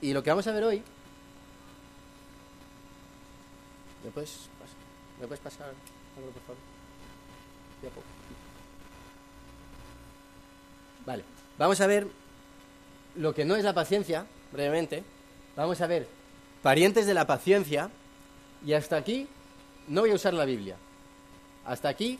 Y 0.00 0.12
lo 0.12 0.22
que 0.22 0.30
vamos 0.30 0.46
a 0.46 0.52
ver 0.52 0.64
hoy... 0.64 0.82
¿Me 4.04 4.10
puedes, 4.12 4.30
pas- 4.30 5.20
¿me 5.20 5.26
puedes 5.26 5.42
pasar 5.42 5.72
por 6.14 6.24
favor? 6.42 6.56
Ya 7.82 7.88
poco. 7.90 8.06
Vale, 11.04 11.24
vamos 11.58 11.80
a 11.80 11.86
ver 11.86 12.06
lo 13.16 13.34
que 13.34 13.44
no 13.44 13.56
es 13.56 13.64
la 13.64 13.74
paciencia, 13.74 14.26
brevemente. 14.52 15.02
Vamos 15.56 15.80
a 15.80 15.86
ver 15.86 16.06
parientes 16.62 17.06
de 17.06 17.14
la 17.14 17.26
paciencia. 17.26 17.90
Y 18.64 18.72
hasta 18.72 18.96
aquí 18.96 19.28
no 19.88 20.02
voy 20.02 20.10
a 20.12 20.14
usar 20.14 20.34
la 20.34 20.44
Biblia. 20.44 20.76
Hasta 21.64 21.88
aquí 21.88 22.18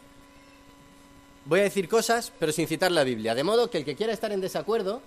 voy 1.44 1.60
a 1.60 1.64
decir 1.64 1.88
cosas, 1.88 2.32
pero 2.38 2.52
sin 2.52 2.66
citar 2.66 2.90
la 2.90 3.04
Biblia. 3.04 3.34
De 3.34 3.44
modo 3.44 3.70
que 3.70 3.78
el 3.78 3.84
que 3.84 3.96
quiera 3.96 4.12
estar 4.12 4.32
en 4.32 4.40
desacuerdo 4.40 5.00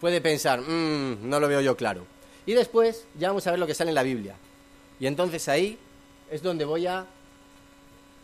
puede 0.00 0.20
pensar, 0.20 0.60
"Mm, 0.60 1.28
no 1.28 1.40
lo 1.40 1.48
veo 1.48 1.60
yo 1.60 1.76
claro. 1.76 2.06
Y 2.46 2.52
después 2.52 3.06
ya 3.18 3.28
vamos 3.28 3.46
a 3.46 3.50
ver 3.50 3.60
lo 3.60 3.66
que 3.66 3.74
sale 3.74 3.90
en 3.90 3.94
la 3.94 4.02
Biblia. 4.02 4.36
Y 5.00 5.06
entonces 5.06 5.48
ahí 5.48 5.78
es 6.30 6.42
donde 6.42 6.64
voy 6.64 6.86
a 6.86 7.06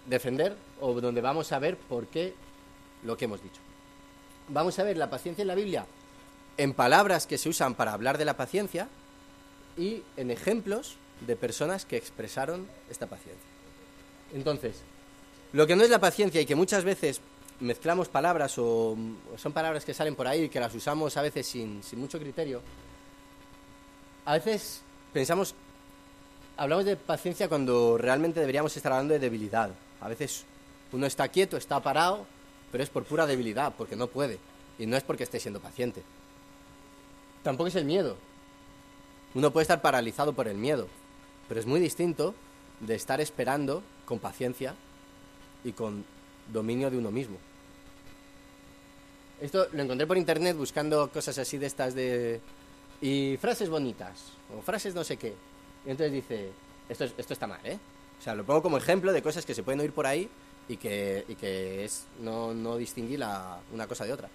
defender 0.06 0.56
o 0.80 1.00
donde 1.00 1.20
vamos 1.20 1.52
a 1.52 1.58
ver 1.58 1.76
por 1.76 2.06
qué 2.06 2.34
lo 3.04 3.16
que 3.16 3.24
hemos 3.26 3.42
dicho. 3.42 3.60
Vamos 4.48 4.78
a 4.78 4.82
ver 4.82 4.96
la 4.96 5.08
paciencia 5.10 5.42
en 5.42 5.48
la 5.48 5.54
Biblia 5.54 5.86
en 6.56 6.74
palabras 6.74 7.26
que 7.26 7.38
se 7.38 7.48
usan 7.48 7.74
para 7.74 7.92
hablar 7.92 8.18
de 8.18 8.24
la 8.24 8.36
paciencia 8.36 8.88
y 9.78 10.02
en 10.16 10.30
ejemplos 10.30 10.96
de 11.26 11.36
personas 11.36 11.86
que 11.86 11.96
expresaron 11.96 12.66
esta 12.90 13.06
paciencia. 13.06 13.46
Entonces, 14.34 14.82
lo 15.52 15.66
que 15.66 15.76
no 15.76 15.84
es 15.84 15.90
la 15.90 16.00
paciencia 16.00 16.40
y 16.40 16.46
que 16.46 16.54
muchas 16.54 16.84
veces 16.84 17.20
mezclamos 17.60 18.08
palabras 18.08 18.58
o, 18.58 18.96
son 19.36 19.52
palabras 19.52 19.84
que 19.84 19.94
salen 19.94 20.14
por 20.14 20.26
ahí 20.26 20.44
y 20.44 20.48
que 20.48 20.60
las 20.60 20.74
usamos 20.74 21.16
a 21.16 21.22
veces 21.22 21.46
sin, 21.46 21.82
sin 21.82 22.00
mucho 22.00 22.18
criterio, 22.18 22.62
a 24.24 24.34
veces 24.34 24.82
pensamos, 25.12 25.54
hablamos 26.56 26.84
de 26.84 26.96
paciencia 26.96 27.48
cuando 27.48 27.98
realmente 27.98 28.40
deberíamos 28.40 28.76
estar 28.76 28.92
hablando 28.92 29.14
de 29.14 29.20
debilidad. 29.20 29.70
A 30.00 30.08
veces 30.08 30.44
uno 30.92 31.06
está 31.06 31.28
quieto, 31.28 31.56
está 31.56 31.80
parado, 31.80 32.26
pero 32.70 32.84
es 32.84 32.90
por 32.90 33.04
pura 33.04 33.26
debilidad, 33.26 33.74
porque 33.76 33.96
no 33.96 34.06
puede. 34.06 34.38
Y 34.78 34.86
no 34.86 34.96
es 34.96 35.02
porque 35.02 35.24
esté 35.24 35.40
siendo 35.40 35.60
paciente. 35.60 36.02
Tampoco 37.42 37.68
es 37.68 37.76
el 37.76 37.84
miedo. 37.84 38.16
Uno 39.34 39.50
puede 39.52 39.62
estar 39.62 39.80
paralizado 39.80 40.32
por 40.32 40.48
el 40.48 40.56
miedo, 40.56 40.88
pero 41.48 41.60
es 41.60 41.66
muy 41.66 41.80
distinto 41.80 42.34
de 42.80 42.94
estar 42.94 43.20
esperando 43.20 43.82
con 44.04 44.18
paciencia 44.18 44.74
y 45.64 45.72
con 45.72 46.04
dominio 46.52 46.90
de 46.90 46.98
uno 46.98 47.10
mismo. 47.10 47.38
Esto 49.40 49.68
lo 49.72 49.82
encontré 49.82 50.06
por 50.06 50.18
internet 50.18 50.56
buscando 50.56 51.10
cosas 51.10 51.38
así 51.38 51.56
de 51.58 51.66
estas 51.66 51.94
de... 51.94 52.40
y 53.00 53.36
frases 53.38 53.68
bonitas, 53.70 54.32
o 54.56 54.60
frases 54.60 54.94
no 54.94 55.02
sé 55.04 55.16
qué. 55.16 55.34
Y 55.86 55.90
entonces 55.90 56.12
dice, 56.12 56.50
esto, 56.88 57.04
es- 57.04 57.14
esto 57.16 57.32
está 57.32 57.46
mal, 57.46 57.60
¿eh? 57.64 57.78
O 58.18 58.22
sea, 58.22 58.34
lo 58.34 58.44
pongo 58.44 58.60
como 58.62 58.76
ejemplo 58.76 59.12
de 59.12 59.22
cosas 59.22 59.46
que 59.46 59.54
se 59.54 59.62
pueden 59.62 59.80
oír 59.80 59.92
por 59.92 60.06
ahí 60.06 60.28
y 60.68 60.76
que, 60.76 61.24
y 61.26 61.34
que 61.36 61.84
es 61.86 62.04
no, 62.20 62.52
no 62.52 62.76
distinguir 62.76 63.18
la, 63.20 63.58
una 63.72 63.86
cosa 63.86 64.04
de 64.04 64.12
otra. 64.12 64.28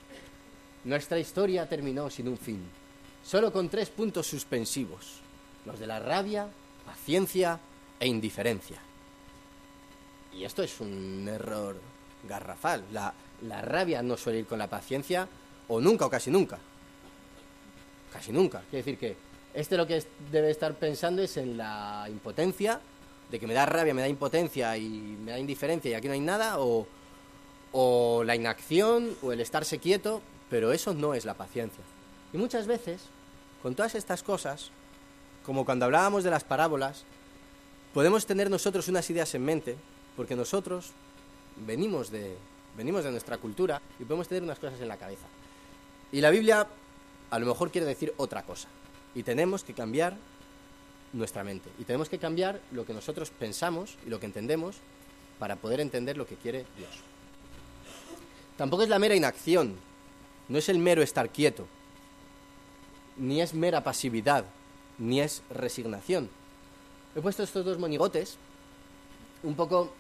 Nuestra 0.86 1.20
historia 1.20 1.70
terminó 1.70 2.10
sin 2.10 2.28
un 2.28 2.38
fin, 2.38 2.64
solo 3.24 3.52
con 3.54 3.70
tres 3.70 3.90
puntos 3.92 4.26
suspensivos, 4.26 5.20
los 5.66 5.78
de 5.80 5.86
la 5.86 6.00
rabia, 6.00 6.48
paciencia 6.84 7.60
e 8.00 8.08
indiferencia. 8.08 8.80
Y 10.34 10.44
esto 10.44 10.64
es 10.64 10.80
un 10.80 11.28
error 11.32 11.78
garrafal. 12.28 12.84
La, 12.92 13.14
la 13.44 13.62
rabia 13.62 14.02
no 14.02 14.18
suele 14.18 14.40
ir 14.40 14.46
con 14.46 14.60
la 14.60 14.70
paciencia, 14.70 15.28
o 15.68 15.82
nunca, 15.82 16.06
o 16.06 16.10
casi 16.10 16.32
nunca. 16.32 16.58
Casi 18.12 18.32
nunca. 18.32 18.62
Quiere 18.70 18.78
decir 18.84 18.98
que 18.98 19.16
este 19.54 19.78
lo 19.78 19.88
que 19.88 20.04
debe 20.32 20.52
estar 20.52 20.74
pensando 20.76 21.22
es 21.22 21.38
en 21.38 21.58
la 21.58 22.06
impotencia, 22.10 22.80
de 23.32 23.40
que 23.40 23.48
me 23.48 23.54
da 23.54 23.66
rabia, 23.66 23.94
me 23.94 24.02
da 24.02 24.08
impotencia 24.08 24.78
y 24.78 24.90
me 24.90 25.32
da 25.32 25.40
indiferencia 25.40 25.92
y 25.92 25.94
aquí 25.94 26.08
no 26.08 26.14
hay 26.14 26.20
nada, 26.20 26.60
o, 26.60 26.88
o 27.72 28.24
la 28.24 28.36
inacción, 28.36 29.16
o 29.22 29.32
el 29.32 29.42
estarse 29.42 29.80
quieto, 29.80 30.22
pero 30.50 30.72
eso 30.72 30.94
no 30.94 31.14
es 31.14 31.26
la 31.26 31.34
paciencia. 31.34 31.84
Y 32.34 32.38
muchas 32.38 32.68
veces, 32.68 33.02
con 33.62 33.76
todas 33.76 33.96
estas 33.96 34.24
cosas, 34.24 34.72
como 35.46 35.66
cuando 35.66 35.86
hablábamos 35.86 36.24
de 36.24 36.32
las 36.32 36.44
parábolas, 36.44 37.06
podemos 37.94 38.26
tener 38.26 38.50
nosotros 38.50 38.88
unas 38.88 39.10
ideas 39.10 39.34
en 39.36 39.46
mente, 39.46 39.76
porque 40.16 40.36
nosotros 40.36 40.92
venimos 41.56 42.12
de, 42.12 42.38
venimos 42.78 43.04
de 43.04 43.12
nuestra 43.12 43.38
cultura 43.38 43.82
y 44.00 44.04
podemos 44.04 44.28
tener 44.28 44.44
unas 44.44 44.60
cosas 44.60 44.80
en 44.80 44.88
la 44.88 44.98
cabeza. 44.98 45.26
Y 46.12 46.22
la 46.22 46.30
Biblia 46.30 46.68
a 47.30 47.40
lo 47.40 47.46
mejor 47.46 47.72
quiere 47.72 47.88
decir 47.88 48.14
otra 48.18 48.44
cosa. 48.44 48.68
Y 49.14 49.24
tenemos 49.24 49.64
que 49.64 49.74
cambiar 49.74 50.16
nuestra 51.14 51.44
mente. 51.44 51.70
Y 51.80 51.84
tenemos 51.84 52.10
que 52.10 52.20
cambiar 52.20 52.60
lo 52.72 52.86
que 52.86 52.94
nosotros 52.94 53.32
pensamos 53.32 53.98
y 54.06 54.10
lo 54.10 54.20
que 54.20 54.26
entendemos 54.26 54.78
para 55.40 55.56
poder 55.56 55.80
entender 55.80 56.18
lo 56.18 56.26
que 56.26 56.36
quiere 56.36 56.66
Dios. 56.78 56.92
Tampoco 58.58 58.84
es 58.84 58.90
la 58.90 59.00
mera 59.00 59.16
inacción, 59.16 59.76
no 60.48 60.58
es 60.58 60.70
el 60.70 60.80
mero 60.80 61.02
estar 61.02 61.30
quieto, 61.30 61.68
ni 63.18 63.42
es 63.42 63.54
mera 63.54 63.84
pasividad, 63.84 64.46
ni 64.98 65.20
es 65.20 65.42
resignación. 65.50 66.30
He 67.16 67.22
puesto 67.22 67.44
estos 67.44 67.66
dos 67.66 67.80
monigotes 67.80 68.38
un 69.44 69.56
poco... 69.56 69.94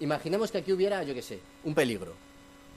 Imaginemos 0.00 0.50
que 0.50 0.58
aquí 0.58 0.72
hubiera, 0.72 1.02
yo 1.02 1.14
qué 1.14 1.22
sé, 1.22 1.40
un 1.64 1.74
peligro, 1.74 2.12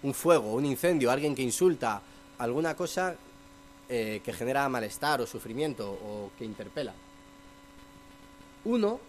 un 0.03 0.13
fuego, 0.13 0.53
un 0.53 0.65
incendio, 0.65 1.11
alguien 1.11 1.35
que 1.35 1.41
insulta, 1.41 2.01
alguna 2.37 2.75
cosa 2.75 3.15
eh, 3.89 4.21
que 4.23 4.33
genera 4.33 4.69
malestar 4.69 5.19
o 5.19 5.27
sufrimiento 5.27 5.89
o 5.91 6.31
que 6.37 6.45
interpela. 6.45 6.93
Uno 8.65 8.99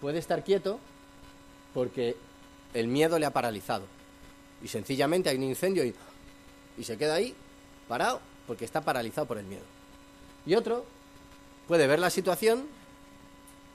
puede 0.00 0.18
estar 0.18 0.42
quieto 0.42 0.80
porque 1.72 2.16
el 2.74 2.88
miedo 2.88 3.18
le 3.18 3.26
ha 3.26 3.30
paralizado. 3.30 3.84
Y 4.62 4.68
sencillamente 4.68 5.28
hay 5.28 5.36
un 5.36 5.44
incendio 5.44 5.84
y, 5.84 5.94
y 6.78 6.84
se 6.84 6.96
queda 6.96 7.14
ahí 7.14 7.34
parado 7.86 8.20
porque 8.46 8.64
está 8.64 8.80
paralizado 8.80 9.26
por 9.26 9.38
el 9.38 9.44
miedo. 9.44 9.64
Y 10.46 10.54
otro 10.54 10.84
puede 11.68 11.86
ver 11.86 11.98
la 11.98 12.10
situación 12.10 12.66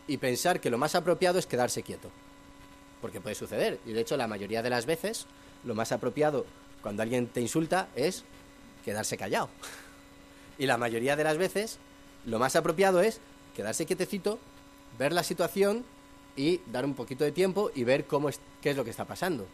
y 0.08 0.18
pensar 0.18 0.59
que 0.59 0.70
lo 0.70 0.78
más 0.78 0.96
apropiado 0.96 1.40
es 1.40 1.46
quedarse 1.46 1.84
quieto. 1.84 2.09
Porque 3.01 3.22
puede 3.22 3.35
suceder. 3.35 3.79
Y 3.85 3.94
de 3.94 4.01
hecho 4.01 4.17
la 4.17 4.28
mayoría 4.28 4.62
de 4.62 4.69
las 4.69 4.85
veces 4.85 5.25
lo 5.63 5.75
más 5.75 5.91
apropiado 5.91 6.45
cuando 6.81 7.03
alguien 7.03 7.28
te 7.28 7.41
insulta 7.41 7.89
es 7.95 8.23
quedarse 8.84 9.17
callado. 9.17 9.50
Y 10.57 10.67
la 10.67 10.78
mayoría 10.78 11.16
de 11.16 11.23
las 11.23 11.40
veces 11.40 11.79
lo 12.25 12.38
más 12.38 12.56
apropiado 12.56 13.01
es 13.01 13.19
quedarse 13.56 13.88
quietecito, 13.88 14.38
ver 15.00 15.11
la 15.11 15.23
situación 15.23 15.84
y 16.35 16.59
dar 16.67 16.85
un 16.85 16.94
poquito 16.94 17.23
de 17.23 17.31
tiempo 17.31 17.72
y 17.73 17.84
ver 17.84 18.06
cómo 18.06 18.29
es, 18.29 18.40
qué 18.61 18.69
es 18.69 18.78
lo 18.78 18.84
que 18.84 18.91
está 18.91 19.06
pasando. 19.06 19.47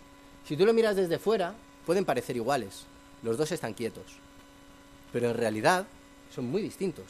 Si 0.45 0.57
tú 0.57 0.65
lo 0.65 0.73
miras 0.73 0.97
desde 0.97 1.17
fuera, 1.17 1.55
pueden 1.85 2.03
parecer 2.03 2.35
iguales. 2.35 2.87
Los 3.23 3.37
dos 3.37 3.51
están 3.53 3.73
quietos. 3.73 4.05
Pero 5.13 5.29
en 5.29 5.37
realidad 5.37 5.87
son 6.33 6.45
muy 6.45 6.61
distintos. 6.61 7.05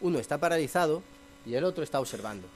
Uno 0.00 0.18
está 0.18 0.38
paralizado 0.38 1.02
y 1.44 1.54
el 1.54 1.64
otro 1.64 1.84
está 1.84 2.00
observando. 2.00 2.46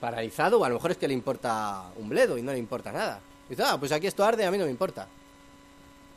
Paralizado 0.00 0.60
o 0.60 0.64
a 0.64 0.68
lo 0.68 0.76
mejor 0.76 0.92
es 0.92 0.96
que 0.96 1.08
le 1.08 1.14
importa 1.14 1.90
un 1.96 2.08
bledo 2.08 2.38
y 2.38 2.42
no 2.42 2.52
le 2.52 2.58
importa 2.58 2.90
nada. 2.90 3.20
Dice, 3.48 3.62
ah, 3.64 3.76
pues 3.78 3.92
aquí 3.92 4.06
esto 4.06 4.24
arde, 4.24 4.44
a 4.44 4.50
mí 4.50 4.58
no 4.58 4.64
me 4.64 4.70
importa. 4.70 5.06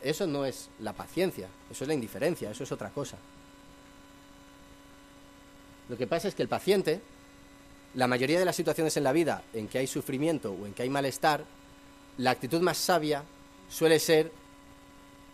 Eso 0.02 0.28
no 0.28 0.46
es 0.46 0.70
la 0.80 0.94
paciencia, 0.94 1.48
eso 1.70 1.84
es 1.84 1.88
la 1.88 1.94
indiferencia, 1.94 2.52
eso 2.52 2.64
es 2.64 2.72
otra 2.72 2.90
cosa. 2.90 3.18
Lo 5.90 5.98
que 5.98 6.08
pasa 6.08 6.28
es 6.28 6.36
que 6.36 6.44
el 6.44 6.48
paciente, 6.48 7.02
la 7.96 8.08
mayoría 8.08 8.40
de 8.40 8.46
las 8.46 8.56
situaciones 8.56 8.96
en 8.98 9.04
la 9.04 9.12
vida 9.12 9.44
en 9.54 9.68
que 9.68 9.80
hay 9.80 9.88
sufrimiento 9.88 10.54
o 10.54 10.66
en 10.66 10.74
que 10.74 10.84
hay 10.84 10.90
malestar, 10.90 11.44
la 12.18 12.32
actitud 12.32 12.62
más 12.62 12.78
sabia 12.78 13.24
suele 13.70 14.00
ser 14.00 14.32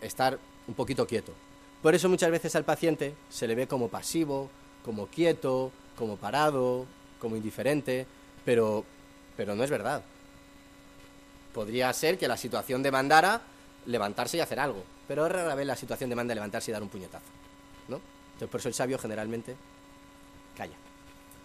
estar 0.02 0.40
un 0.68 0.74
poquito 0.74 1.06
quieto. 1.06 1.34
Por 1.82 1.96
eso 1.96 2.10
muchas 2.10 2.32
veces 2.32 2.56
al 2.56 2.66
paciente 2.66 3.16
se 3.30 3.48
le 3.48 3.56
ve 3.56 3.68
como 3.68 3.90
pasivo, 3.90 4.50
como 4.84 5.08
quieto, 5.08 5.72
como 5.98 6.18
parado, 6.18 6.86
como 7.20 7.36
indiferente, 7.36 8.06
pero, 8.50 8.84
pero 9.38 9.56
no 9.56 9.64
es 9.64 9.70
verdad. 9.70 10.02
Podría 11.54 11.94
ser 11.94 12.18
que 12.18 12.28
la 12.28 12.36
situación 12.36 12.82
demandara 12.82 13.40
levantarse 13.86 14.38
y 14.38 14.40
hacer 14.40 14.60
algo, 14.60 14.84
pero 15.08 15.30
rara 15.30 15.54
vez 15.54 15.68
la 15.68 15.76
situación 15.76 16.10
demanda 16.10 16.34
levantarse 16.34 16.72
y 16.72 16.74
dar 16.74 16.82
un 16.82 16.90
puñetazo, 16.90 17.28
¿no? 17.90 18.02
Entonces 18.34 18.50
por 18.50 18.60
eso 18.60 18.70
el 18.70 18.74
sabio 18.74 18.98
generalmente 18.98 19.56
calla. 20.58 20.74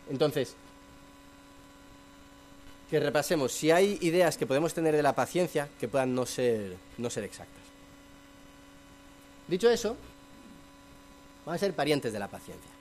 Entonces, 0.09 0.57
que 2.89 2.99
repasemos 2.99 3.53
si 3.53 3.71
hay 3.71 3.99
ideas 4.01 4.39
que 4.39 4.47
podemos 4.47 4.73
tener 4.73 4.97
de 4.97 5.03
la 5.03 5.15
paciencia 5.15 5.69
que 5.79 5.89
puedan 5.89 6.15
no 6.15 6.25
ser, 6.25 6.75
no 6.97 7.11
ser 7.11 7.25
exactas. 7.25 7.65
Dicho 9.47 9.69
eso, 9.69 9.95
vamos 11.45 11.57
a 11.57 11.67
ser 11.67 11.75
parientes 11.75 12.15
de 12.15 12.19
la 12.19 12.29
paciencia. 12.29 12.74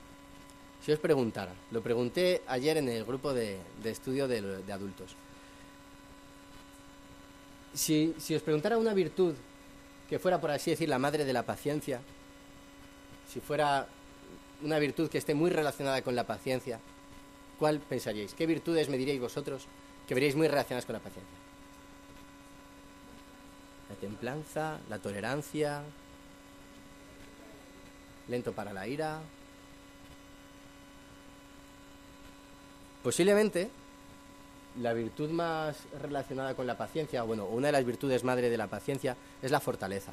Si 0.84 0.92
os 0.92 0.98
preguntara, 0.98 1.54
lo 1.70 1.80
pregunté 1.80 2.42
ayer 2.46 2.76
en 2.76 2.90
el 2.90 3.04
grupo 3.04 3.32
de, 3.32 3.58
estudio 3.84 4.28
de, 4.28 4.42
de 4.62 4.72
adultos. 4.72 5.16
Si, 7.72 8.14
si 8.18 8.34
os 8.34 8.42
preguntara 8.42 8.76
una 8.76 8.92
virtud 8.92 9.34
que 10.10 10.18
fuera, 10.18 10.40
por 10.42 10.50
así 10.50 10.72
decir, 10.72 10.90
la 10.90 10.98
madre 10.98 11.24
de 11.24 11.32
la 11.32 11.42
paciencia, 11.42 12.02
si 13.32 13.40
fuera 13.40 13.88
una 14.62 14.78
virtud 14.78 15.08
que 15.08 15.16
esté 15.16 15.34
muy 15.34 15.50
relacionada 15.50 16.02
con 16.02 16.14
la 16.14 16.24
paciencia, 16.24 16.78
¿cuál 17.58 17.80
pensaríais? 17.80 18.34
¿Qué 18.34 18.46
virtudes 18.46 18.90
me 18.90 18.98
diríais 18.98 19.20
vosotros 19.20 19.64
que 20.06 20.12
veríais 20.12 20.36
muy 20.36 20.48
relacionadas 20.48 20.84
con 20.84 20.92
la 20.92 21.00
paciencia? 21.00 21.38
La 23.88 23.94
templanza, 23.96 24.80
la 24.90 24.98
tolerancia, 24.98 25.82
lento 28.28 28.52
para 28.52 28.74
la 28.74 28.86
ira. 28.86 29.20
Posiblemente 33.04 33.68
la 34.80 34.94
virtud 34.94 35.28
más 35.28 35.76
relacionada 36.00 36.54
con 36.54 36.66
la 36.66 36.78
paciencia, 36.78 37.22
bueno, 37.22 37.44
una 37.44 37.68
de 37.68 37.72
las 37.72 37.84
virtudes 37.84 38.24
madre 38.24 38.48
de 38.48 38.56
la 38.56 38.66
paciencia 38.66 39.14
es 39.42 39.50
la 39.50 39.60
fortaleza. 39.60 40.12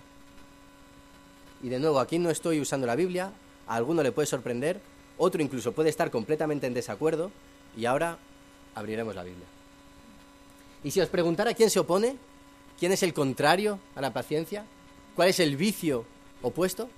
Y 1.64 1.70
de 1.70 1.80
nuevo, 1.80 2.02
aquí 2.02 2.20
no 2.20 2.30
estoy 2.30 2.60
usando 2.60 2.86
la 2.86 2.98
Biblia, 2.98 3.32
a 3.66 3.76
alguno 3.76 4.04
le 4.04 4.12
puede 4.12 4.26
sorprender, 4.26 4.82
otro 5.18 5.42
incluso 5.42 5.72
puede 5.72 5.90
estar 5.90 6.12
completamente 6.12 6.68
en 6.68 6.74
desacuerdo, 6.74 7.32
y 7.78 7.86
ahora 7.86 8.18
abriremos 8.76 9.16
la 9.16 9.24
Biblia. 9.24 9.48
Y 10.84 10.92
si 10.92 11.00
os 11.00 11.08
preguntara 11.08 11.54
quién 11.54 11.70
se 11.70 11.80
opone, 11.80 12.18
quién 12.78 12.92
es 12.92 13.04
el 13.04 13.14
contrario 13.14 13.80
a 13.96 14.02
la 14.02 14.12
paciencia, 14.12 14.66
cuál 15.16 15.30
es 15.30 15.40
el 15.40 15.56
vicio 15.56 16.04
opuesto, 16.42 16.90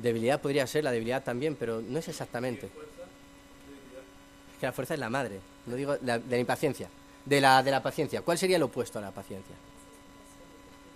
debilidad 0.00 0.40
podría 0.40 0.66
ser 0.66 0.84
la 0.84 0.92
debilidad 0.92 1.22
también, 1.22 1.56
pero 1.56 1.80
no 1.80 1.98
es 1.98 2.08
exactamente. 2.08 2.66
Es 2.66 4.58
que 4.58 4.66
la 4.66 4.72
fuerza 4.72 4.94
es 4.94 5.00
la 5.00 5.10
madre, 5.10 5.40
no 5.66 5.76
digo 5.76 5.96
de 5.96 6.20
la 6.28 6.38
impaciencia, 6.38 6.88
de 7.24 7.40
la, 7.40 7.62
de 7.62 7.70
la 7.70 7.82
paciencia. 7.82 8.22
¿Cuál 8.22 8.38
sería 8.38 8.56
el 8.56 8.62
opuesto 8.62 8.98
a 8.98 9.02
la 9.02 9.10
paciencia? 9.10 9.54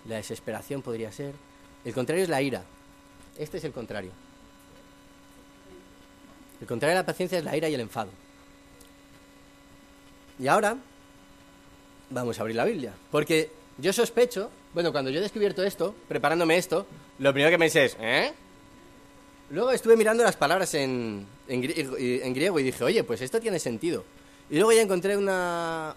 La 0.07 0.15
desesperación 0.15 0.81
podría 0.81 1.11
ser. 1.11 1.33
El 1.83 1.93
contrario 1.93 2.23
es 2.23 2.29
la 2.29 2.41
ira. 2.41 2.63
Este 3.37 3.57
es 3.57 3.63
el 3.63 3.71
contrario. 3.71 4.11
El 6.61 6.67
contrario 6.67 6.97
a 6.97 7.01
la 7.01 7.05
paciencia 7.05 7.37
es 7.37 7.43
la 7.43 7.55
ira 7.55 7.69
y 7.69 7.73
el 7.73 7.81
enfado. 7.81 8.09
Y 10.39 10.47
ahora 10.47 10.77
vamos 12.09 12.37
a 12.37 12.41
abrir 12.41 12.55
la 12.55 12.65
Biblia. 12.65 12.93
Porque 13.11 13.51
yo 13.77 13.93
sospecho, 13.93 14.49
bueno, 14.73 14.91
cuando 14.91 15.09
yo 15.09 15.19
he 15.19 15.21
descubierto 15.21 15.63
esto, 15.63 15.95
preparándome 16.07 16.57
esto, 16.57 16.85
lo 17.19 17.33
primero 17.33 17.51
que 17.51 17.59
pensé 17.59 17.85
es, 17.85 17.97
¿eh? 17.99 18.33
Luego 19.51 19.71
estuve 19.71 19.95
mirando 19.95 20.23
las 20.23 20.35
palabras 20.35 20.73
en, 20.73 21.25
en, 21.47 21.61
griego 21.61 22.59
y 22.59 22.63
dije, 22.63 22.83
oye, 22.83 23.03
pues 23.03 23.21
esto 23.21 23.39
tiene 23.39 23.59
sentido. 23.59 24.03
Y 24.49 24.55
luego 24.55 24.71
ya 24.71 24.81
encontré 24.81 25.15
una, 25.15 25.95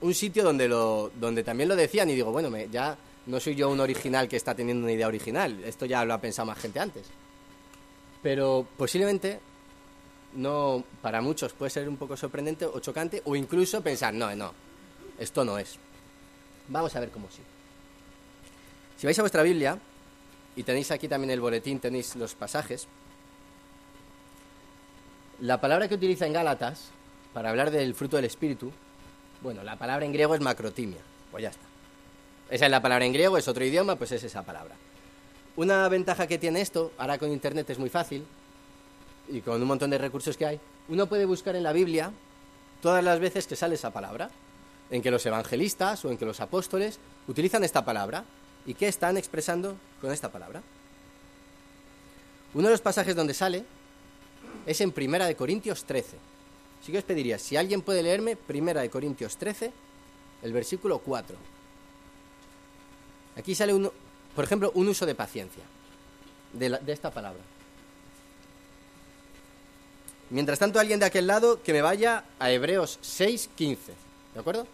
un 0.00 0.14
sitio 0.14 0.42
donde, 0.42 0.66
lo, 0.66 1.10
también 1.44 1.68
lo 1.68 1.76
decían 1.76 2.08
y 2.08 2.14
digo, 2.14 2.32
bueno, 2.32 2.50
me, 2.50 2.68
ya 2.68 2.96
no 3.26 3.38
soy 3.38 3.54
yo 3.54 3.68
un 3.68 3.80
original 3.80 4.28
que 4.28 4.36
está 4.36 4.54
teniendo 4.54 4.84
una 4.84 4.92
idea 4.92 5.06
original, 5.06 5.62
esto 5.64 5.84
ya 5.86 6.04
lo 6.04 6.14
ha 6.14 6.20
pensado 6.20 6.46
más 6.46 6.58
gente 6.58 6.80
antes. 6.80 7.06
Pero 8.22 8.66
posiblemente 8.76 9.40
no 10.34 10.84
para 11.02 11.20
muchos 11.20 11.52
puede 11.52 11.70
ser 11.70 11.88
un 11.88 11.96
poco 11.96 12.16
sorprendente 12.16 12.64
o 12.64 12.78
chocante 12.80 13.20
o 13.24 13.36
incluso 13.36 13.82
pensar, 13.82 14.14
no, 14.14 14.34
no, 14.34 14.52
esto 15.18 15.44
no 15.44 15.58
es. 15.58 15.76
Vamos 16.68 16.94
a 16.96 17.00
ver 17.00 17.10
cómo 17.10 17.28
sí. 17.30 17.42
Si 18.96 19.06
vais 19.06 19.18
a 19.18 19.22
vuestra 19.22 19.42
Biblia 19.42 19.78
y 20.56 20.62
tenéis 20.62 20.90
aquí 20.90 21.08
también 21.08 21.30
el 21.30 21.40
boletín, 21.40 21.80
tenéis 21.80 22.16
los 22.16 22.34
pasajes, 22.34 22.86
la 25.40 25.60
palabra 25.60 25.88
que 25.88 25.94
utiliza 25.94 26.26
en 26.26 26.34
Gálatas 26.34 26.90
para 27.32 27.50
hablar 27.50 27.70
del 27.70 27.94
fruto 27.94 28.16
del 28.16 28.26
Espíritu, 28.26 28.72
bueno, 29.42 29.62
la 29.62 29.76
palabra 29.76 30.04
en 30.04 30.12
griego 30.12 30.34
es 30.34 30.40
macrotimia, 30.40 31.00
pues 31.30 31.42
ya 31.42 31.48
está. 31.48 31.64
Esa 32.50 32.66
es 32.66 32.70
la 32.70 32.82
palabra 32.82 33.06
en 33.06 33.12
griego, 33.12 33.38
es 33.38 33.48
otro 33.48 33.64
idioma, 33.64 33.96
pues 33.96 34.12
es 34.12 34.22
esa 34.22 34.42
palabra. 34.42 34.74
Una 35.56 35.88
ventaja 35.88 36.26
que 36.26 36.38
tiene 36.38 36.60
esto, 36.60 36.92
ahora 36.98 37.16
con 37.16 37.30
Internet 37.30 37.70
es 37.70 37.78
muy 37.78 37.88
fácil, 37.88 38.26
y 39.28 39.40
con 39.40 39.62
un 39.62 39.68
montón 39.68 39.90
de 39.90 39.98
recursos 39.98 40.36
que 40.36 40.46
hay, 40.46 40.60
uno 40.88 41.06
puede 41.06 41.24
buscar 41.24 41.56
en 41.56 41.62
la 41.62 41.72
Biblia 41.72 42.12
todas 42.82 43.02
las 43.02 43.20
veces 43.20 43.46
que 43.46 43.56
sale 43.56 43.76
esa 43.76 43.92
palabra, 43.92 44.30
en 44.90 45.00
que 45.00 45.10
los 45.10 45.24
evangelistas 45.24 46.04
o 46.04 46.10
en 46.10 46.18
que 46.18 46.26
los 46.26 46.40
apóstoles 46.40 46.98
utilizan 47.28 47.62
esta 47.64 47.84
palabra 47.84 48.24
y 48.66 48.74
qué 48.74 48.88
están 48.88 49.16
expresando 49.16 49.76
con 50.00 50.12
esta 50.12 50.30
palabra. 50.30 50.62
Uno 52.54 52.68
de 52.68 52.72
los 52.72 52.80
pasajes 52.80 53.14
donde 53.14 53.34
sale 53.34 53.64
es 54.66 54.80
en 54.80 54.92
Primera 54.92 55.26
de 55.26 55.36
Corintios 55.36 55.84
13. 55.84 56.16
Así 56.82 56.92
que 56.92 56.98
os 56.98 57.04
pediría, 57.04 57.38
si 57.38 57.56
alguien 57.56 57.82
puede 57.82 58.02
leerme 58.02 58.36
Primera 58.36 58.80
de 58.80 58.90
Corintios 58.90 59.36
13, 59.36 59.72
el 60.42 60.52
versículo 60.52 60.98
4. 60.98 61.36
Aquí 63.36 63.54
sale, 63.54 63.72
uno, 63.74 63.92
por 64.34 64.44
ejemplo, 64.44 64.72
un 64.74 64.88
uso 64.88 65.06
de 65.06 65.14
paciencia 65.14 65.62
de, 66.52 66.70
de 66.70 66.92
esta 66.92 67.10
palabra. 67.10 67.40
Mientras 70.30 70.58
tanto, 70.58 70.78
alguien 70.78 71.00
de 71.00 71.06
aquel 71.06 71.26
lado 71.26 71.62
que 71.62 71.72
me 71.72 71.82
vaya 71.82 72.24
a 72.38 72.50
Hebreos 72.50 72.98
6, 73.02 73.50
15. 73.56 73.92
¿De 74.34 74.40
acuerdo? 74.40 74.66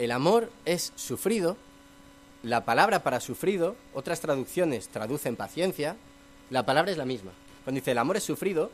El 0.00 0.12
amor 0.12 0.50
es 0.64 0.94
sufrido. 0.96 1.58
La 2.42 2.64
palabra 2.64 3.02
para 3.02 3.20
sufrido, 3.20 3.76
otras 3.92 4.22
traducciones 4.22 4.88
traducen 4.88 5.36
paciencia. 5.36 5.94
La 6.48 6.64
palabra 6.64 6.90
es 6.90 6.96
la 6.96 7.04
misma. 7.04 7.32
Cuando 7.64 7.80
dice 7.80 7.90
el 7.90 7.98
amor 7.98 8.16
es 8.16 8.24
sufrido, 8.24 8.70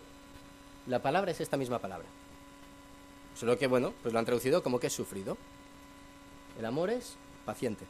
la 0.86 1.02
palabra 1.02 1.32
es 1.32 1.40
esta 1.40 1.56
misma 1.56 1.80
palabra. 1.80 2.06
Solo 3.34 3.58
que, 3.58 3.66
bueno, 3.66 3.92
pues 4.02 4.12
lo 4.12 4.20
han 4.20 4.24
traducido 4.24 4.62
como 4.62 4.78
que 4.78 4.86
es 4.86 4.92
sufrido. 4.92 5.36
El 6.60 6.64
amor 6.64 6.90
es 6.90 7.16
paciente. 7.44 7.84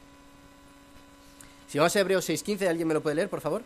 Si 1.67 1.77
vamos 1.77 1.95
a 1.95 1.99
Hebreos 1.99 2.27
6.15, 2.27 2.67
¿alguien 2.67 2.87
me 2.87 2.95
lo 2.95 3.03
puede 3.03 3.17
leer, 3.17 3.29
por 3.29 3.41
favor? 3.41 3.61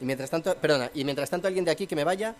Y 0.00 0.04
mientras 0.04 0.28
tanto, 0.28 0.56
perdona, 0.56 0.90
y 0.92 1.04
mientras 1.04 1.30
tanto 1.30 1.46
alguien 1.46 1.64
de 1.64 1.70
aquí 1.70 1.86
que 1.86 1.94
me 1.94 2.02
vaya 2.02 2.34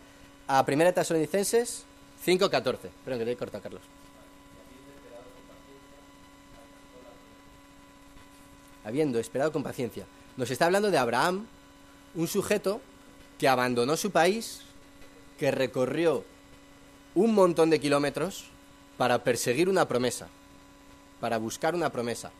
a 0.49 0.65
1 0.67 0.93
Tesalonicenses 0.93 1.85
5.14. 2.27 2.61
Perdón, 3.05 3.21
que 3.21 3.25
te 3.25 3.31
he 3.31 3.37
cortado, 3.37 3.63
Carlos. 3.63 3.83
Habiendo 8.87 9.19
esperado 9.19 9.51
con 9.51 9.65
paciencia. 9.65 10.07
Nos 10.37 10.49
está 10.51 10.67
hablando 10.67 10.93
de 10.93 10.99
Abraham, 10.99 11.45
un 12.15 12.29
sujeto 12.29 12.81
que 13.37 13.49
abandonó 13.49 13.97
su 13.97 14.13
país, 14.13 14.61
que 15.41 15.51
recorrió 15.51 16.25
un 17.17 17.35
montón 17.35 17.69
de 17.69 17.81
kilómetros 17.81 18.45
para 18.97 19.25
perseguir 19.25 19.69
una 19.69 19.89
promesa, 19.89 20.29
para 21.21 21.39
buscar 21.39 21.75
una 21.75 21.91
promesa, 21.91 22.31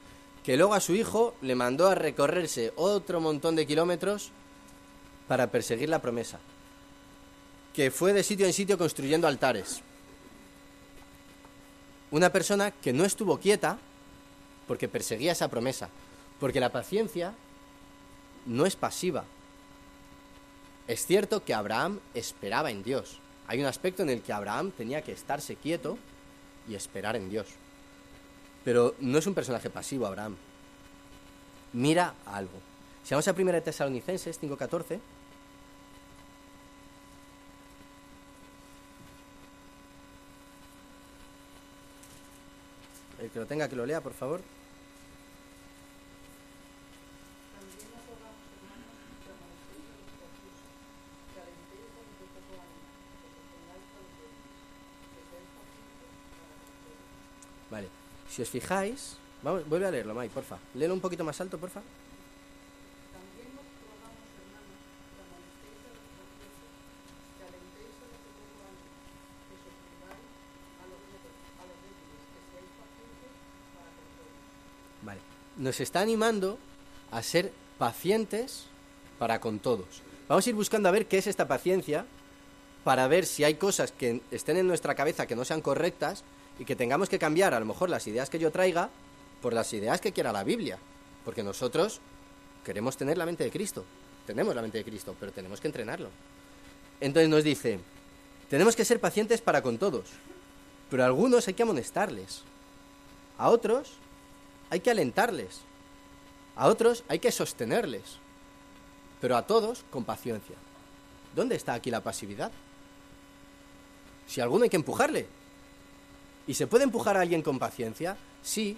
que 0.45 0.57
luego 0.57 0.75
a 0.75 0.81
su 0.81 0.95
hijo 0.95 1.35
le 1.43 1.57
mandó 1.57 1.89
a 1.89 1.97
recorrerse 1.97 2.73
otro 2.77 3.21
montón 3.21 3.57
de 3.57 3.67
kilómetros 3.67 4.31
para 5.27 5.51
perseguir 5.51 5.89
la 5.89 6.01
promesa, 6.01 6.39
que 7.75 7.91
fue 7.91 8.13
de 8.13 8.23
sitio 8.23 8.47
en 8.47 8.53
sitio 8.53 8.79
construyendo 8.79 9.27
altares. 9.27 9.81
Una 12.13 12.31
persona 12.31 12.71
que 12.71 12.93
no 12.93 13.05
estuvo 13.05 13.39
quieta 13.39 13.79
porque 14.69 14.87
perseguía 14.87 15.33
esa 15.33 15.49
promesa, 15.49 15.89
porque 16.41 16.61
la 16.61 16.73
paciencia 16.73 17.35
no 18.47 18.67
es 18.67 18.77
pasiva. 18.77 19.25
Es 20.87 21.05
cierto 21.07 21.45
que 21.45 21.55
Abraham 21.55 22.01
esperaba 22.15 22.71
en 22.71 22.83
Dios, 22.83 23.21
hay 23.49 23.61
un 23.61 23.67
aspecto 23.67 24.03
en 24.03 24.11
el 24.11 24.23
que 24.23 24.33
Abraham 24.33 24.73
tenía 24.73 25.03
que 25.03 25.13
estarse 25.13 25.57
quieto 25.57 25.99
y 26.69 26.75
esperar 26.75 27.17
en 27.17 27.31
Dios. 27.31 27.47
Pero 28.65 28.95
no 28.99 29.19
es 29.19 29.27
un 29.27 29.35
personaje 29.35 29.71
pasivo, 29.71 30.07
Abraham. 30.07 30.37
Mira 31.73 32.15
algo. 32.27 32.59
Si 33.05 33.15
vamos 33.15 33.29
a 33.29 33.33
1 33.33 33.63
Tesalonicenses 33.63 34.41
5.14, 34.43 34.99
el 43.21 43.31
que 43.31 43.39
lo 43.39 43.47
tenga 43.47 43.69
que 43.69 43.77
lo 43.77 43.87
lea, 43.87 44.01
por 44.01 44.13
favor. 44.13 44.41
Si 58.37 58.43
os 58.43 58.51
fijáis, 58.51 59.17
vamos, 59.41 59.67
vuelve 59.67 59.87
a 59.87 59.91
leerlo, 59.91 60.13
May, 60.13 60.29
porfa. 60.29 60.59
Léelo 60.75 60.93
un 60.93 61.01
poquito 61.01 61.25
más 61.25 61.41
alto, 61.41 61.57
porfa. 61.57 61.81
Vale. 75.01 75.21
Nos 75.57 75.81
está 75.81 76.03
animando 76.03 76.59
a 77.13 77.23
ser 77.23 77.51
pacientes 77.79 78.67
para 79.19 79.41
con 79.41 79.61
todos. 79.61 80.03
Vamos 80.29 80.47
a 80.47 80.51
ir 80.51 80.57
buscando 80.57 80.91
a 80.91 80.93
ver 80.93 81.07
qué 81.07 81.17
es 81.17 81.27
esta 81.27 81.49
paciencia 81.49 82.05
para 82.85 83.09
ver 83.09 83.25
si 83.25 83.45
hay 83.45 83.55
cosas 83.55 83.93
que 83.93 84.21
estén 84.31 84.59
en 84.59 84.67
nuestra 84.67 84.95
cabeza 84.95 85.27
que 85.27 85.37
no 85.37 85.47
sean 85.47 85.63
correctas 85.63 86.23
y 86.59 86.65
que 86.65 86.77
tengamos 86.77 87.09
que 87.09 87.19
cambiar 87.19 87.55
a 87.55 87.61
lo 87.61 87.67
mejor 87.67 87.91
las 87.91 88.07
ideas 88.07 88.31
que 88.31 88.39
yo 88.39 88.51
traiga 88.51 88.91
por 89.43 89.53
las 89.53 89.73
ideas 89.73 90.01
que 90.01 90.13
quiera 90.13 90.33
la 90.33 90.45
Biblia. 90.45 90.79
Porque 91.25 91.43
nosotros 91.43 92.01
queremos 92.65 92.97
tener 92.97 93.19
la 93.19 93.27
mente 93.27 93.45
de 93.45 93.51
Cristo. 93.51 93.85
Tenemos 94.27 94.55
la 94.55 94.63
mente 94.63 94.79
de 94.79 94.85
Cristo, 94.85 95.15
pero 95.19 95.33
tenemos 95.33 95.61
que 95.61 95.69
entrenarlo. 95.69 96.09
Entonces 97.01 97.29
nos 97.29 97.45
dice, 97.45 97.79
tenemos 98.49 98.75
que 98.75 98.85
ser 98.85 99.01
pacientes 99.01 99.41
para 99.41 99.63
con 99.63 99.79
todos, 99.79 100.07
pero 100.91 101.03
a 101.03 101.07
algunos 101.07 101.47
hay 101.47 101.55
que 101.55 101.63
amonestarles. 101.63 102.43
A 103.39 103.51
otros 103.51 103.93
hay 104.71 104.81
que 104.81 104.91
alentarles. 104.91 105.61
A 106.57 106.69
otros 106.69 107.05
hay 107.09 107.19
que 107.19 107.31
sostenerles. 107.31 108.19
Pero 109.21 109.37
a 109.37 109.47
todos 109.47 109.85
con 109.91 110.05
paciencia. 110.05 110.57
¿Dónde 111.35 111.55
está 111.55 111.75
aquí 111.75 111.91
la 111.91 112.03
pasividad? 112.03 112.51
Si 114.27 114.41
alguno 114.41 114.65
hay 114.65 114.71
que 114.71 114.77
empujarle. 114.77 115.27
¿Y 116.47 116.55
se 116.55 116.67
puede 116.67 116.85
empujar 116.85 117.17
a 117.17 117.21
alguien 117.21 117.43
con 117.43 117.59
paciencia? 117.59 118.17
Sí. 118.43 118.77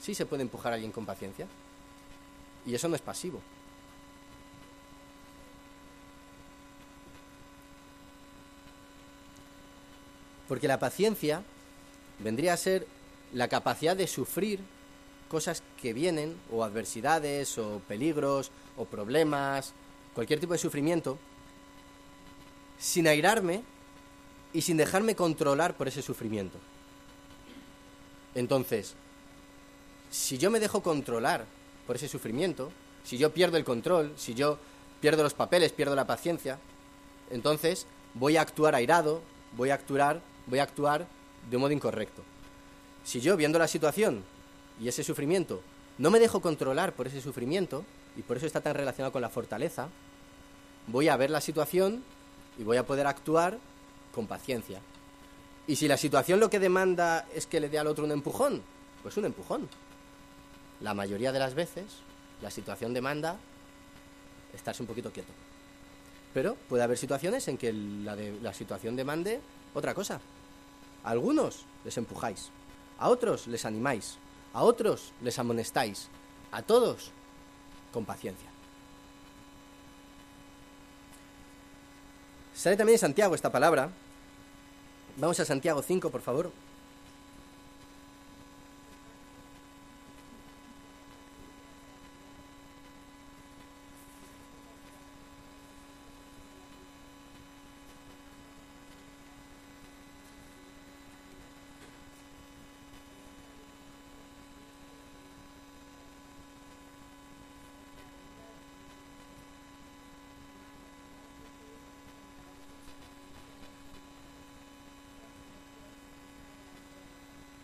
Sí 0.00 0.14
se 0.14 0.26
puede 0.26 0.42
empujar 0.42 0.72
a 0.72 0.74
alguien 0.74 0.92
con 0.92 1.06
paciencia. 1.06 1.46
Y 2.64 2.74
eso 2.74 2.88
no 2.88 2.96
es 2.96 3.02
pasivo. 3.02 3.40
Porque 10.48 10.68
la 10.68 10.78
paciencia 10.78 11.42
vendría 12.18 12.52
a 12.52 12.56
ser 12.56 12.86
la 13.32 13.48
capacidad 13.48 13.96
de 13.96 14.06
sufrir 14.06 14.60
cosas 15.28 15.62
que 15.80 15.94
vienen, 15.94 16.36
o 16.50 16.62
adversidades, 16.62 17.56
o 17.56 17.80
peligros, 17.88 18.50
o 18.76 18.84
problemas, 18.84 19.72
cualquier 20.14 20.40
tipo 20.40 20.52
de 20.52 20.58
sufrimiento, 20.58 21.18
sin 22.78 23.06
airarme 23.06 23.62
y 24.52 24.62
sin 24.62 24.76
dejarme 24.76 25.14
controlar 25.14 25.76
por 25.76 25.88
ese 25.88 26.02
sufrimiento. 26.02 26.58
Entonces, 28.34 28.94
si 30.10 30.38
yo 30.38 30.50
me 30.50 30.60
dejo 30.60 30.82
controlar 30.82 31.44
por 31.86 31.96
ese 31.96 32.08
sufrimiento, 32.08 32.70
si 33.04 33.18
yo 33.18 33.32
pierdo 33.32 33.56
el 33.56 33.64
control, 33.64 34.12
si 34.16 34.34
yo 34.34 34.58
pierdo 35.00 35.22
los 35.22 35.34
papeles, 35.34 35.72
pierdo 35.72 35.96
la 35.96 36.06
paciencia, 36.06 36.58
entonces 37.30 37.86
voy 38.14 38.36
a 38.36 38.42
actuar 38.42 38.74
airado, 38.74 39.22
voy 39.56 39.70
a 39.70 39.74
actuar, 39.74 40.20
voy 40.46 40.58
a 40.58 40.64
actuar 40.64 41.06
de 41.50 41.56
un 41.56 41.62
modo 41.62 41.72
incorrecto. 41.72 42.22
Si 43.04 43.20
yo, 43.20 43.36
viendo 43.36 43.58
la 43.58 43.68
situación 43.68 44.22
y 44.80 44.88
ese 44.88 45.02
sufrimiento, 45.02 45.60
no 45.98 46.10
me 46.10 46.20
dejo 46.20 46.40
controlar 46.40 46.94
por 46.94 47.06
ese 47.06 47.20
sufrimiento, 47.20 47.84
y 48.16 48.22
por 48.22 48.36
eso 48.36 48.46
está 48.46 48.60
tan 48.60 48.74
relacionado 48.74 49.12
con 49.12 49.22
la 49.22 49.28
fortaleza, 49.28 49.88
voy 50.86 51.08
a 51.08 51.16
ver 51.16 51.30
la 51.30 51.40
situación 51.40 52.02
y 52.58 52.64
voy 52.64 52.76
a 52.76 52.86
poder 52.86 53.06
actuar 53.06 53.58
con 54.14 54.26
paciencia. 54.26 54.80
Y 55.66 55.76
si 55.76 55.88
la 55.88 55.96
situación 55.96 56.40
lo 56.40 56.50
que 56.50 56.58
demanda 56.58 57.26
es 57.34 57.46
que 57.46 57.60
le 57.60 57.68
dé 57.68 57.78
al 57.78 57.86
otro 57.86 58.04
un 58.04 58.12
empujón, 58.12 58.62
pues 59.02 59.16
un 59.16 59.24
empujón. 59.24 59.68
La 60.80 60.94
mayoría 60.94 61.32
de 61.32 61.38
las 61.38 61.54
veces 61.54 61.84
la 62.42 62.50
situación 62.50 62.92
demanda 62.92 63.36
estarse 64.52 64.82
un 64.82 64.86
poquito 64.86 65.12
quieto. 65.12 65.32
Pero 66.34 66.56
puede 66.68 66.82
haber 66.82 66.98
situaciones 66.98 67.46
en 67.48 67.56
que 67.56 67.72
la, 67.72 68.52
situación 68.52 68.96
demande 68.96 69.40
otra 69.74 69.94
cosa. 69.94 70.20
A 71.04 71.10
algunos 71.10 71.64
les 71.84 71.96
empujáis, 71.96 72.50
a 72.98 73.08
otros 73.08 73.46
les 73.46 73.64
animáis, 73.64 74.18
a 74.52 74.62
otros 74.62 75.12
les 75.20 75.38
amonestáis, 75.38 76.08
a 76.50 76.62
todos 76.62 77.10
con 77.92 78.04
paciencia. 78.04 78.48
Sale 82.54 82.76
también 82.76 82.94
en 82.94 83.00
Santiago 83.00 83.34
esta 83.34 83.50
palabra. 83.50 83.90
Vamos 85.16 85.38
a 85.40 85.44
Santiago 85.44 85.82
5, 85.82 86.10
por 86.10 86.20
favor. 86.22 86.50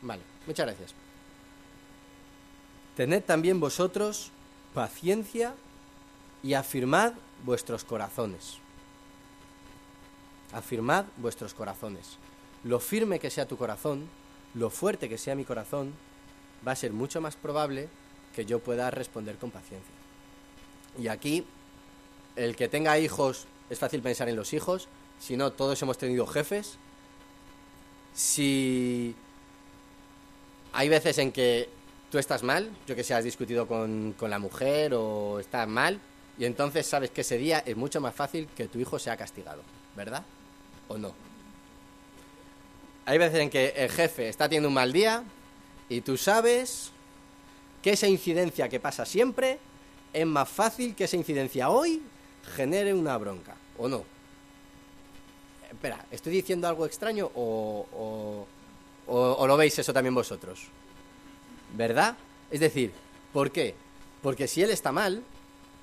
Vale, 0.09 0.23
muchas 0.47 0.65
gracias. 0.65 0.95
Tened 2.97 3.23
también 3.25 3.61
vosotros 3.61 4.31
paciencia 4.73 5.55
y 6.43 6.55
afirmad 6.55 7.13
vuestros 7.45 7.85
corazones. 7.85 8.57
Afirmad 10.53 11.05
vuestros 11.19 11.53
corazones. 11.53 12.17
Lo 12.65 12.81
firme 12.81 13.21
que 13.21 13.29
sea 13.29 13.47
tu 13.47 13.59
corazón, 13.59 14.09
lo 14.55 14.71
fuerte 14.71 15.11
que 15.11 15.19
sea 15.19 15.35
mi 15.35 15.45
corazón, 15.45 15.93
va 16.67 16.73
a 16.73 16.77
ser 16.77 16.95
mucho 16.95 17.21
más 17.21 17.37
probable 17.37 17.91
que 18.35 18.47
yo 18.47 18.61
pueda 18.61 18.91
responder 18.91 19.37
con 19.37 19.51
paciencia. 19.51 19.95
Y 20.99 21.09
aquí, 21.09 21.45
el 22.35 22.57
que 22.57 22.69
tenga 22.69 22.99
hijos, 22.99 23.47
es 23.69 23.79
fácil 23.79 24.01
pensar 24.01 24.31
en 24.31 24.37
los 24.37 24.55
hijos, 24.55 24.89
si 25.21 25.37
no, 25.37 25.53
todos 25.53 25.83
hemos 25.83 25.99
tenido 25.99 26.27
jefes. 26.27 26.79
Si 28.15 29.15
hay 30.79 30.89
veces 30.89 31.19
en 31.19 31.33
que 31.33 31.69
tú 32.09 32.19
estás 32.19 32.45
mal, 32.45 32.71
yo 32.87 32.95
que 32.95 33.03
sé, 33.03 33.13
has 33.13 33.25
discutido 33.25 33.67
con, 33.67 34.15
la 34.21 34.39
mujer 34.39 34.95
o 34.95 35.41
estás 35.41 35.67
mal, 35.67 35.99
y 36.39 36.45
entonces 36.45 36.87
sabes 36.87 37.11
que 37.11 37.23
ese 37.23 37.37
día 37.37 37.65
es 37.67 37.77
mucho 37.77 38.01
más 38.01 38.15
fácil 38.15 38.47
que 38.57 38.69
tu 38.69 38.79
hijo 38.79 38.97
sea 39.01 39.17
castigado, 39.17 39.63
¿verdad? 39.97 40.23
¿O 40.87 40.97
no? 40.97 41.13
Hay 43.07 43.19
veces 43.19 43.41
en 43.41 43.51
que 43.51 43.71
el 43.71 43.91
jefe 43.91 44.29
está 44.29 44.45
teniendo 44.45 44.69
un 44.69 44.75
mal 44.75 44.93
día 44.93 45.25
y 45.89 46.01
tú 46.01 46.17
sabes 46.17 46.93
que 47.83 47.91
esa 47.91 48.07
incidencia 48.07 48.69
que 48.69 48.79
pasa 48.79 49.05
siempre 49.05 49.59
es 50.13 50.27
más 50.27 50.49
fácil 50.49 50.95
que 50.95 51.05
esa 51.05 51.17
incidencia 51.17 51.71
hoy 51.71 52.03
genere 52.55 52.95
una 52.95 53.19
bronca, 53.19 53.57
¿o 53.79 53.89
no? 53.89 54.05
Espera, 55.69 56.07
¿estoy 56.13 56.35
diciendo 56.35 56.69
algo 56.69 56.87
extraño 56.87 57.33
o 57.35 57.85
¿O, 57.93 58.47
lo 59.09 59.57
veis 59.57 59.79
eso 59.79 59.93
también 59.93 60.15
vosotros? 60.15 60.67
¿Verdad? 61.75 62.17
Es 62.51 62.61
decir, 62.61 62.93
¿por 63.33 63.51
qué? 63.51 63.75
Porque 64.23 64.49
si 64.49 64.63
él 64.63 64.71
está 64.71 64.93
mal, 64.93 65.23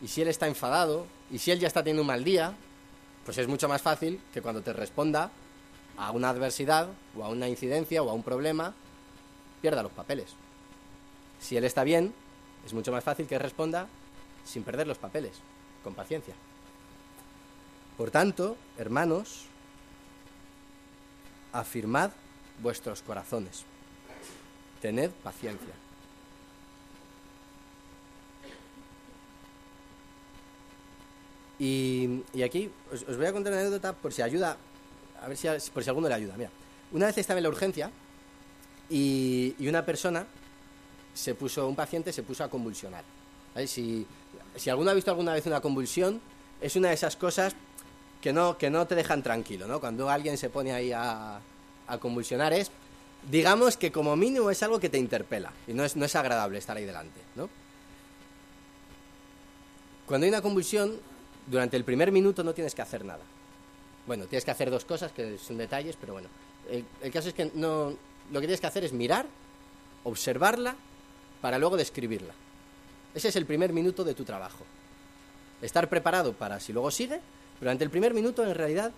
y 0.01 0.08
si 0.08 0.22
él 0.22 0.27
está 0.27 0.48
enfadado, 0.48 1.08
y 1.32 1.39
si 1.39 1.51
él 1.51 1.60
ya 1.60 1.67
está 1.67 1.82
teniendo 1.82 2.01
un 2.01 2.08
mal 2.08 2.24
día, 2.24 2.53
pues 3.24 3.38
es 3.38 3.48
mucho 3.48 3.67
más 3.67 3.82
fácil 3.82 4.20
que 4.34 4.41
cuando 4.41 4.62
te 4.62 4.74
responda 4.74 5.32
a 5.98 6.12
una 6.12 6.29
adversidad, 6.29 6.89
o 7.17 7.24
a 7.24 7.29
una 7.29 7.48
incidencia, 7.48 8.03
o 8.03 8.10
a 8.10 8.13
un 8.13 8.24
problema, 8.24 8.74
pierda 9.62 9.82
los 9.82 9.91
papeles. 9.91 10.34
Si 11.39 11.55
él 11.58 11.63
está 11.63 11.84
bien, 11.84 12.13
es 12.65 12.74
mucho 12.74 12.91
más 12.91 13.03
fácil 13.03 13.27
que 13.27 13.39
responda 13.39 13.88
sin 14.44 14.63
perder 14.63 14.88
los 14.88 14.98
papeles, 14.98 15.34
con 15.84 15.96
paciencia. 15.96 16.36
Por 17.98 18.12
tanto, 18.12 18.58
hermanos, 18.77 19.46
afirmad 21.53 22.12
vuestros 22.62 23.02
corazones. 23.02 23.64
Tened 24.82 25.12
paciencia. 25.24 25.74
Y, 31.58 32.22
aquí 32.44 32.70
os, 32.92 33.18
voy 33.18 33.26
a 33.26 33.32
contar 33.34 33.54
una 33.54 33.62
anécdota 33.62 33.94
por 33.94 34.12
si 34.12 34.22
ayuda, 34.22 34.58
a 35.22 35.28
ver 35.28 35.38
si 35.38 35.48
por 35.72 35.84
si 35.84 35.90
alguno 35.90 36.10
le 36.10 36.16
ayuda. 36.16 36.36
Mira, 36.38 36.50
una 36.92 37.06
vez 37.06 37.18
estaba 37.18 37.40
en 37.40 37.44
la 37.44 37.50
urgencia 37.50 37.92
y, 38.90 39.56
una 39.60 39.86
persona 39.86 40.26
se 41.14 41.34
puso, 41.34 41.68
un 41.68 41.76
paciente 41.76 42.12
se 42.12 42.24
puso 42.24 42.44
a 42.44 42.50
convulsionar. 42.50 43.04
Si, 43.68 44.06
si 44.58 44.70
alguno 44.70 44.92
ha 44.92 44.94
visto 44.94 45.12
alguna 45.12 45.34
vez 45.34 45.46
una 45.46 45.62
convulsión, 45.62 46.20
es 46.60 46.76
una 46.76 46.90
de 46.90 46.96
esas 46.96 47.16
cosas 47.16 47.56
que 48.22 48.34
no, 48.34 48.58
que 48.58 48.70
no 48.70 48.86
te 48.86 48.96
dejan 48.96 49.24
tranquilo, 49.24 49.66
¿no? 49.68 49.80
Cuando 49.80 50.10
alguien 50.10 50.38
se 50.38 50.50
pone 50.50 50.74
ahí 50.74 50.92
a, 50.92 51.40
a 51.88 51.98
convulsionar 51.98 52.54
es, 52.54 52.72
digamos 53.30 53.77
que 53.77 53.92
como 53.92 54.15
mínimo 54.15 54.50
es 54.50 54.62
algo 54.63 54.80
que 54.80 54.89
te 54.89 54.98
interpela 54.98 55.51
y 55.68 55.74
no 55.74 55.84
es, 55.84 55.96
no 55.96 56.06
es 56.06 56.15
agradable 56.15 56.58
estar 56.58 56.77
ahí 56.77 56.86
delante. 56.86 57.22
Cuando 60.06 60.25
hay 60.25 60.30
una 60.30 60.42
convulsión, 60.42 61.00
durante 61.48 61.77
el 61.77 61.84
primer 61.84 62.12
minuto 62.12 62.44
no 62.44 62.54
tienes 62.54 62.75
que 62.75 62.82
hacer 62.82 63.04
nada. 63.04 63.24
Bueno, 64.06 64.25
tienes 64.25 64.46
que 64.46 64.51
hacer 64.51 64.70
dos 64.70 64.86
cosas 64.86 65.12
que 65.12 65.38
son 65.38 65.58
detalles, 65.58 65.98
pero 66.00 66.13
bueno. 66.13 66.30
El, 66.70 67.12
caso 67.12 67.30
es 67.30 67.34
que 67.34 67.51
no, 67.56 67.96
lo 68.32 68.39
que 68.39 68.48
tienes 68.48 68.62
que 68.62 68.68
hacer 68.68 68.84
es 68.84 68.94
mirar, 68.94 69.25
observarla, 70.04 70.75
para 71.42 71.58
luego 71.58 71.77
describirla. 71.77 72.34
Ese 73.13 73.30
es 73.30 73.36
el 73.36 73.46
primer 73.46 73.74
minuto 73.74 74.04
de 74.04 74.13
tu 74.13 74.24
trabajo. 74.24 74.63
Estar 75.62 75.89
preparado 75.89 76.34
para 76.34 76.60
si 76.60 76.74
luego 76.74 76.92
sigue, 76.92 77.20
durante 77.60 77.84
el 77.84 77.89
primer 77.89 78.13
minuto 78.13 78.44
en 78.44 78.54
realidad 78.54 78.92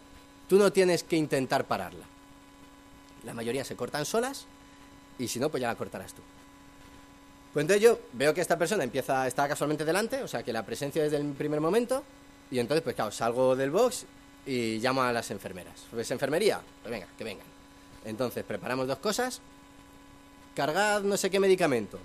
tú 0.50 0.58
no 0.58 0.72
tienes 0.72 1.04
que 1.04 1.16
intentar 1.16 1.66
pararla. 1.66 2.06
La 3.28 3.34
mayoría 3.34 3.66
se 3.66 3.76
cortan 3.76 4.06
solas 4.06 4.46
y 5.20 5.28
si 5.28 5.38
no, 5.38 5.50
pues 5.50 5.60
ya 5.60 5.68
la 5.68 5.76
cortarás 5.76 6.14
tú. 6.14 6.22
Pues 7.54 7.64
entonces 7.64 7.84
yo 7.84 8.00
veo 8.14 8.34
que 8.34 8.40
esta 8.40 8.58
persona 8.58 8.86
empieza, 8.86 9.28
está 9.28 9.50
casualmente 9.50 9.84
delante, 9.84 10.24
o 10.24 10.28
sea 10.30 10.44
que 10.44 10.54
la 10.54 10.66
presencia 10.66 11.04
desde 11.04 11.18
el 11.18 11.34
primer 11.34 11.60
momento, 11.60 12.04
y 12.50 12.60
entonces, 12.60 12.84
pues 12.84 12.96
claro, 12.96 13.12
salgo 13.12 13.56
del 13.56 13.70
box 13.70 14.06
y 14.46 14.80
llamo 14.80 15.04
a 15.04 15.12
las 15.12 15.30
enfermeras. 15.30 15.86
Pues 15.92 16.10
enfermería, 16.12 16.62
pues 16.82 16.90
venga, 16.90 17.08
que 17.18 17.24
vengan. 17.26 17.46
Entonces 18.06 18.46
preparamos 18.46 18.88
dos 18.88 19.00
cosas, 19.00 19.42
cargad 20.56 21.02
no 21.02 21.18
sé 21.18 21.30
qué 21.30 21.40
medicamento. 21.40 22.00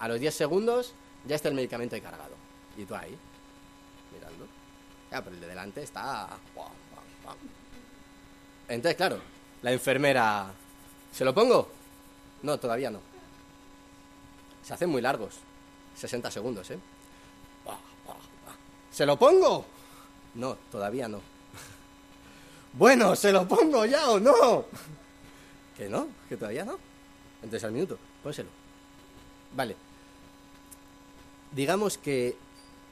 A 0.00 0.08
los 0.08 0.18
10 0.18 0.34
segundos 0.34 0.92
ya 1.24 1.36
está 1.36 1.48
el 1.48 1.54
medicamento 1.54 1.96
cargado. 2.02 2.34
Y 2.76 2.84
tú 2.84 2.96
ahí, 2.96 3.16
mirando. 4.12 4.46
Ya, 5.12 5.22
pero 5.22 5.36
el 5.36 5.40
de 5.40 5.46
delante 5.46 5.82
está... 5.84 6.28
Entonces, 8.68 8.96
claro, 8.96 9.20
la 9.62 9.72
enfermera... 9.72 10.52
¿Se 11.12 11.24
lo 11.24 11.34
pongo? 11.34 11.68
No, 12.42 12.58
todavía 12.58 12.90
no. 12.90 13.00
Se 14.62 14.74
hacen 14.74 14.90
muy 14.90 15.00
largos. 15.00 15.36
60 15.96 16.30
segundos, 16.30 16.70
¿eh? 16.70 16.78
¿Se 18.90 19.06
lo 19.06 19.16
pongo? 19.18 19.64
No, 20.34 20.56
todavía 20.70 21.08
no. 21.08 21.20
Bueno, 22.72 23.16
¿se 23.16 23.32
lo 23.32 23.48
pongo 23.48 23.86
ya 23.86 24.10
o 24.10 24.20
no? 24.20 24.66
Que 25.76 25.88
no, 25.88 26.08
que 26.28 26.36
todavía 26.36 26.64
no. 26.64 26.78
Entonces 27.42 27.64
al 27.64 27.72
minuto, 27.72 27.98
pónselo. 28.22 28.50
Vale. 29.54 29.74
Digamos 31.52 31.96
que, 31.96 32.36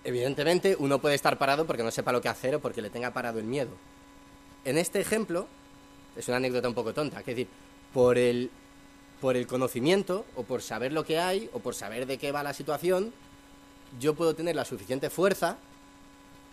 evidentemente, 0.03 0.77
uno 0.79 0.99
puede 1.01 1.15
estar 1.15 1.37
parado 1.39 1.67
porque 1.67 1.83
no 1.83 1.91
sepa 1.91 2.13
lo 2.13 2.23
que 2.23 2.29
hacer 2.29 2.55
o 2.55 2.61
porque 2.61 2.81
le 2.81 2.91
tenga 2.91 3.13
parado 3.13 3.39
el 3.39 3.45
miedo. 3.45 3.71
En 4.65 4.79
este 4.79 5.01
ejemplo, 5.01 5.47
es 6.17 6.29
una 6.29 6.39
anécdota 6.39 6.69
un 6.69 6.75
poco 6.75 6.95
tonta, 6.95 7.21
es 7.21 7.27
decir, 7.27 7.49
por 7.93 8.19
el, 8.19 8.51
por 9.21 9.37
el 9.37 9.47
conocimiento 9.47 10.25
o 10.35 10.43
por 10.43 10.63
saber 10.63 10.93
lo 10.93 11.05
que 11.05 11.19
hay 11.19 11.51
o 11.53 11.61
por 11.61 11.75
saber 11.75 12.07
de 12.07 12.19
qué 12.19 12.33
va 12.33 12.43
la 12.43 12.55
situación, 12.55 13.13
yo 14.01 14.15
puedo 14.15 14.35
tener 14.35 14.57
la 14.57 14.65
suficiente 14.65 15.11
fuerza 15.11 15.57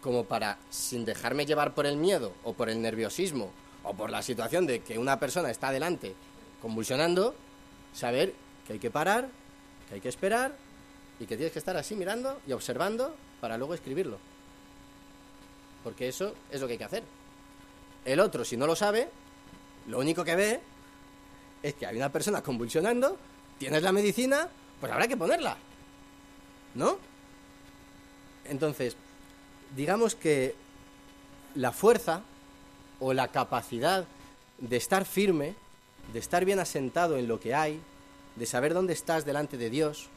como 0.02 0.26
para, 0.26 0.58
sin 0.70 1.06
dejarme 1.06 1.46
llevar 1.46 1.74
por 1.74 1.86
el 1.86 1.98
miedo 1.98 2.34
o 2.44 2.54
por 2.54 2.70
el 2.70 2.82
nerviosismo 2.82 3.52
o 3.84 3.94
por 3.94 4.10
la 4.10 4.22
situación 4.22 4.66
de 4.66 4.82
que 4.82 4.98
una 4.98 5.20
persona 5.20 5.50
está 5.50 5.72
delante 5.72 6.16
convulsionando, 6.62 7.36
saber 7.94 8.34
que 8.66 8.74
hay 8.74 8.80
que 8.80 8.90
parar, 8.90 9.28
que 9.90 9.96
hay 9.96 10.02
que 10.02 10.10
esperar 10.10 10.56
y 11.20 11.26
que 11.26 11.36
tienes 11.36 11.52
que 11.52 11.60
estar 11.60 11.76
así 11.76 11.96
mirando 11.96 12.40
y 12.48 12.54
observando 12.54 13.14
para 13.42 13.58
luego 13.58 13.74
escribirlo. 13.74 14.18
Porque 15.84 16.08
eso 16.08 16.34
es 16.50 16.62
lo 16.62 16.68
que 16.68 16.74
hay 16.74 16.78
que 16.80 16.86
hacer. 16.86 17.04
El 18.06 18.22
otro, 18.22 18.46
si 18.46 18.56
no 18.56 18.66
lo 18.66 18.78
sabe, 18.78 19.10
lo 19.88 20.00
único 20.00 20.24
que 20.24 20.36
ve 20.36 20.62
es 21.62 21.74
que 21.76 21.86
hay 21.86 21.96
una 21.96 22.12
persona 22.12 22.42
convulsionando, 22.42 23.18
tienes 23.58 23.84
la 23.84 23.92
medicina, 23.92 24.50
pues 24.80 24.92
habrá 24.92 25.08
que 25.08 25.18
ponerla. 25.18 25.58
¿No? 26.76 26.98
Entonces, 28.46 28.96
digamos 29.76 30.16
que 30.16 30.56
la 31.56 31.72
fuerza 31.72 32.22
o 33.00 33.14
la 33.14 33.30
capacidad 33.30 34.06
de 34.58 34.78
estar 34.78 35.06
firme, 35.06 35.56
de 36.12 36.20
estar 36.20 36.46
bien 36.46 36.60
asentado 36.60 37.18
en 37.18 37.28
lo 37.28 37.40
que 37.40 37.54
hay, 37.54 37.80
de 38.36 38.46
saber 38.46 38.74
dónde 38.74 38.94
estás 38.94 39.26
delante 39.26 39.58
de 39.58 39.70
Dios, 39.70 40.10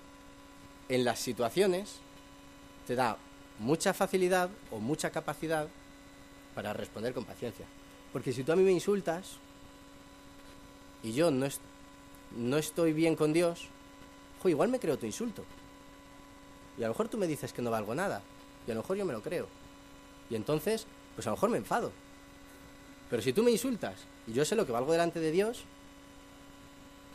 en 0.88 1.04
las 1.04 1.18
situaciones, 1.18 1.96
te 2.87 2.94
da 2.94 3.18
mucha 3.58 3.92
facilidad 3.92 4.50
o 4.70 4.78
mucha 4.78 5.11
capacidad 5.11 5.68
para 6.54 6.73
responder 6.73 7.12
con 7.12 7.25
paciencia. 7.25 7.66
Porque 8.12 8.32
si 8.32 8.44
tú 8.44 8.52
a 8.52 8.56
mí 8.56 8.62
me 8.62 8.73
insultas 8.73 9.38
y 11.06 11.12
yo 11.12 11.30
no, 11.30 11.46
no 12.36 12.58
estoy 12.58 12.92
bien 12.92 13.14
con 13.14 13.32
Dios, 13.32 13.68
igual 14.49 14.69
me 14.69 14.80
creo 14.80 14.99
tu 14.99 15.06
insulto. 15.06 15.45
Y 16.78 16.82
a 16.82 16.86
lo 16.86 16.92
mejor 16.92 17.08
tú 17.08 17.16
me 17.16 17.26
dices 17.26 17.52
que 17.52 17.62
no 17.62 17.71
valgo 17.71 17.95
nada. 17.95 18.23
Y 18.66 18.71
a 18.71 18.75
lo 18.75 18.82
mejor 18.82 18.97
yo 18.97 19.04
me 19.04 19.12
lo 19.12 19.23
creo. 19.23 19.47
Y 20.28 20.34
entonces, 20.34 20.84
pues 21.14 21.26
a 21.26 21.30
lo 21.30 21.36
mejor 21.36 21.50
me 21.50 21.58
enfado. 21.58 21.92
Pero 23.08 23.23
si 23.23 23.32
tú 23.32 23.42
me 23.42 23.52
insultas 23.52 23.95
y 24.26 24.32
yo 24.32 24.45
sé 24.45 24.56
lo 24.56 24.66
que 24.66 24.73
valgo 24.73 24.90
delante 24.90 25.21
de 25.21 25.30
Dios, 25.30 25.62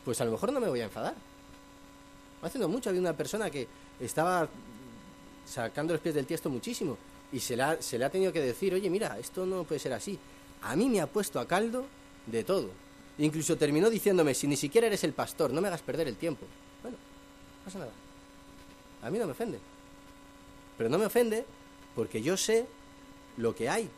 pues 0.05 0.21
a 0.21 0.25
lo 0.25 0.31
mejor 0.31 0.53
no 0.53 0.59
me 0.59 0.69
voy 0.69 0.79
a 0.79 0.85
enfadar. 0.85 1.15
Haciendo 2.41 2.69
mucho 2.69 2.89
había 2.89 3.01
una 3.01 3.13
persona 3.13 3.49
que 3.49 3.67
estaba 3.99 4.47
sacando 5.45 5.93
los 5.93 6.01
pies 6.01 6.15
del 6.15 6.25
tiesto 6.25 6.49
muchísimo 6.49 6.97
y 7.33 7.41
se 7.41 7.57
le, 7.57 7.63
ha, 7.63 7.81
se 7.81 7.99
le 7.99 8.05
ha 8.05 8.09
tenido 8.09 8.31
que 8.31 8.39
decir, 8.39 8.73
oye, 8.73 8.89
mira, 8.89 9.19
esto 9.19 9.45
no 9.45 9.65
puede 9.65 9.79
ser 9.79 9.93
así. 9.93 10.17
A 10.61 10.75
mí 10.75 10.89
me 10.89 11.01
ha 11.01 11.07
puesto 11.07 11.39
a 11.39 11.47
caldo 11.47 11.85
de 12.25 12.43
todo. 12.43 12.69
Incluso 13.17 13.57
terminó 13.57 13.89
diciéndome, 13.89 14.33
si 14.33 14.47
ni 14.47 14.55
siquiera 14.55 14.87
eres 14.87 15.03
el 15.03 15.13
pastor, 15.13 15.51
no 15.51 15.61
me 15.61 15.67
hagas 15.67 15.81
perder 15.81 16.07
el 16.07 16.15
tiempo. 16.15 16.45
Bueno, 16.81 16.97
no 16.97 17.65
pasa 17.65 17.79
nada. 17.79 17.91
A 19.03 19.09
mí 19.09 19.17
no 19.17 19.25
me 19.25 19.31
ofende. 19.31 19.59
Pero 20.77 20.89
no 20.89 20.97
me 20.97 21.05
ofende 21.05 21.45
porque 21.95 22.21
yo 22.21 22.37
sé 22.37 22.65
lo 23.37 23.55
que 23.55 23.69
hay. 23.69 23.89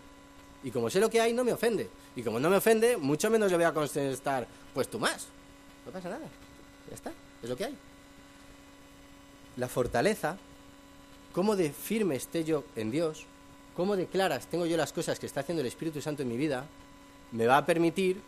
Y 0.64 0.72
como 0.72 0.90
sé 0.90 1.00
lo 1.00 1.10
que 1.10 1.22
hay, 1.22 1.34
no 1.34 1.44
me 1.44 1.54
ofende. 1.54 1.90
Y 2.16 2.24
como 2.24 2.40
no 2.40 2.50
me 2.50 2.58
ofende, 2.58 2.98
mucho 2.98 3.30
menos 3.30 3.52
yo 3.52 3.58
voy 3.58 3.66
a 3.66 3.74
contestar, 3.74 4.48
pues 4.74 4.88
tú 4.88 5.00
más. 5.00 5.28
No 5.86 5.92
pasa 5.92 6.10
nada. 6.10 6.28
Ya 6.90 6.96
está. 6.96 7.12
Es 7.42 7.50
lo 7.50 7.56
que 7.56 7.66
hay. 7.66 7.78
La 9.58 9.68
fortaleza, 9.68 10.38
cómo 11.34 11.56
de 11.56 11.72
firme 11.72 12.16
esté 12.16 12.44
yo 12.44 12.64
en 12.76 12.92
Dios, 12.92 13.26
cómo 13.76 13.96
de 13.96 14.08
claras 14.08 14.48
tengo 14.48 14.66
yo 14.66 14.78
las 14.78 14.94
cosas 14.94 15.20
que 15.20 15.26
está 15.26 15.42
haciendo 15.42 15.62
el 15.62 15.68
Espíritu 15.68 16.02
Santo 16.02 16.24
en 16.24 16.30
mi 16.30 16.38
vida, 16.38 16.66
me 17.32 17.46
va 17.46 17.58
a 17.58 17.66
permitir 17.66 18.22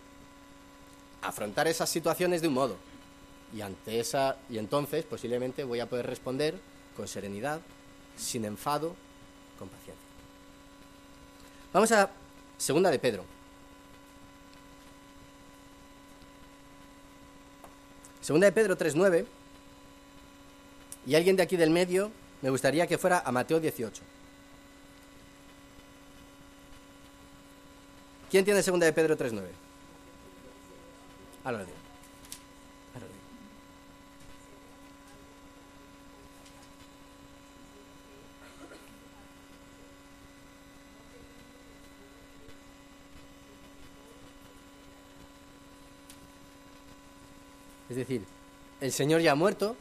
afrontar 1.28 1.68
esas 1.68 1.90
situaciones 1.90 2.42
de 2.42 2.48
un 2.48 2.54
modo. 2.54 2.78
Y 3.54 3.62
ante 3.62 4.00
esa 4.00 4.38
y 4.50 4.58
entonces 4.58 5.06
posiblemente 5.06 5.64
voy 5.64 5.80
a 5.80 5.90
poder 5.90 6.06
responder 6.08 6.56
con 6.96 7.08
serenidad, 7.08 7.62
sin 8.18 8.46
enfado, 8.46 8.96
con 9.60 9.70
paciencia. 9.70 10.06
Vamos 11.74 11.92
a 11.92 12.10
segunda 12.58 12.90
de 12.90 13.00
Pedro. 13.00 13.26
Segunda 18.22 18.48
de 18.48 18.52
Pedro 18.54 18.78
3.9. 18.78 19.26
Y 21.06 21.16
alguien 21.16 21.36
de 21.36 21.44
aquí 21.44 21.58
del 21.58 21.70
medio 21.70 22.12
me 22.42 22.50
gustaría 22.50 22.88
que 22.88 22.98
fuera 22.98 23.20
a 23.26 23.32
Mateo 23.32 23.60
18. 23.60 24.02
¿Quién 28.32 28.44
tiene 28.44 28.64
segunda 28.64 28.86
de 28.86 28.94
Pedro 28.94 29.18
3.9? 29.18 29.65
Ahora 31.46 31.60
lo 31.60 31.66
digo. 31.66 31.78
Es 47.88 47.96
decir, 47.96 48.24
el 48.82 48.92
Señor 48.92 49.22
ya 49.22 49.34
ha 49.34 49.36
muerto, 49.36 49.78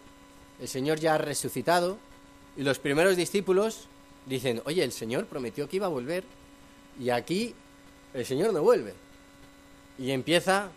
el 0.61 0.69
Señor 0.69 1.01
ya 1.01 1.15
ha 1.15 1.19
resucitado, 1.19 1.99
y 2.57 2.63
los 2.63 2.79
primeros 2.79 3.17
discípulos 3.17 3.89
dicen, 4.27 4.61
oye, 4.67 4.85
el 4.85 4.93
Señor 4.93 5.25
prometió 5.27 5.67
que 5.67 5.77
iba 5.77 5.87
a 5.87 5.89
volver, 5.89 6.25
y 7.01 7.09
aquí 7.09 7.55
el 8.13 8.27
Señor 8.27 8.53
no 8.53 8.63
vuelve. 8.63 8.93
Y 9.99 10.11
empieza 10.11 10.69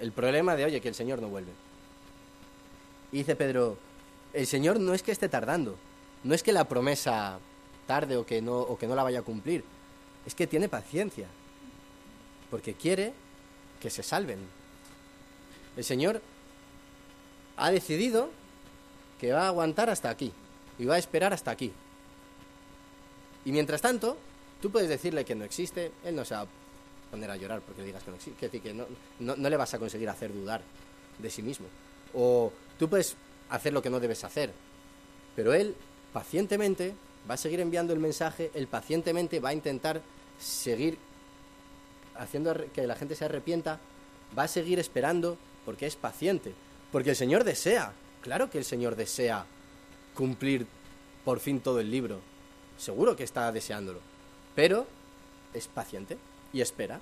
el 0.00 0.12
problema 0.12 0.56
de, 0.56 0.64
oye, 0.64 0.80
que 0.80 0.88
el 0.88 0.94
Señor 0.94 1.20
no 1.20 1.28
vuelve. 1.28 1.52
Y 3.12 3.18
dice 3.18 3.36
Pedro, 3.36 3.78
el 4.32 4.46
Señor 4.46 4.78
no 4.78 4.94
es 4.94 5.02
que 5.02 5.12
esté 5.12 5.28
tardando, 5.28 5.76
no 6.24 6.34
es 6.34 6.42
que 6.42 6.52
la 6.52 6.68
promesa 6.68 7.38
tarde 7.86 8.16
o 8.16 8.26
que 8.26 8.42
no, 8.42 8.58
o 8.58 8.76
que 8.76 8.86
no 8.86 8.94
la 8.94 9.02
vaya 9.02 9.20
a 9.20 9.22
cumplir, 9.22 9.64
es 10.26 10.34
que 10.34 10.46
tiene 10.46 10.68
paciencia, 10.68 11.28
porque 12.50 12.74
quiere 12.74 13.12
que 13.80 13.90
se 13.90 14.02
salven. 14.02 14.38
El 15.76 15.84
Señor 15.84 16.20
ha 17.56 17.70
decidido 17.70 18.30
que 19.20 19.32
va 19.32 19.44
a 19.44 19.48
aguantar 19.48 19.88
hasta 19.88 20.10
aquí 20.10 20.32
y 20.78 20.84
va 20.84 20.96
a 20.96 20.98
esperar 20.98 21.32
hasta 21.32 21.50
aquí. 21.50 21.72
Y 23.44 23.52
mientras 23.52 23.80
tanto, 23.80 24.18
tú 24.60 24.70
puedes 24.70 24.88
decirle 24.88 25.24
que 25.24 25.34
no 25.34 25.44
existe, 25.44 25.92
él 26.04 26.16
no 26.16 26.24
se 26.24 26.34
va 26.34 26.46
poner 27.10 27.30
a 27.30 27.36
llorar 27.36 27.60
porque 27.60 27.82
digas 27.82 28.02
que 28.02 28.10
no 28.10 28.16
existe, 28.16 28.48
que, 28.48 28.60
que 28.60 28.74
no, 28.74 29.36
le 29.36 29.56
vas 29.56 29.74
a 29.74 29.78
conseguir 29.78 30.08
hacer 30.08 30.32
dudar 30.32 30.62
de 31.18 31.30
sí 31.30 31.42
mismo. 31.42 31.66
O 32.14 32.52
tú 32.78 32.88
puedes 32.88 33.16
hacer 33.50 33.72
lo 33.72 33.82
que 33.82 33.90
no 33.90 34.00
debes 34.00 34.24
hacer, 34.24 34.52
pero 35.34 35.54
él 35.54 35.74
pacientemente 36.12 36.94
va 37.28 37.34
a 37.34 37.38
seguir 37.38 37.60
enviando 37.60 37.92
el 37.92 37.98
mensaje, 37.98 38.50
él 38.54 38.66
pacientemente 38.66 39.40
va 39.40 39.50
a 39.50 39.54
intentar 39.54 40.00
seguir 40.38 40.98
haciendo 42.16 42.54
que 42.72 42.86
la 42.86 42.96
gente 42.96 43.14
se 43.14 43.24
arrepienta, 43.24 43.78
va 44.36 44.44
a 44.44 44.48
seguir 44.48 44.78
esperando 44.78 45.36
porque 45.64 45.86
es 45.86 45.96
paciente, 45.96 46.54
porque 46.92 47.10
el 47.10 47.16
Señor 47.16 47.44
desea, 47.44 47.92
claro 48.22 48.50
que 48.50 48.58
el 48.58 48.64
Señor 48.64 48.96
desea 48.96 49.44
cumplir 50.14 50.66
por 51.24 51.40
fin 51.40 51.60
todo 51.60 51.80
el 51.80 51.90
libro. 51.90 52.20
Seguro 52.78 53.16
que 53.16 53.24
está 53.24 53.50
deseándolo. 53.52 54.00
Pero 54.54 54.86
es 55.52 55.66
paciente 55.68 56.16
y 56.52 56.60
espera. 56.60 57.00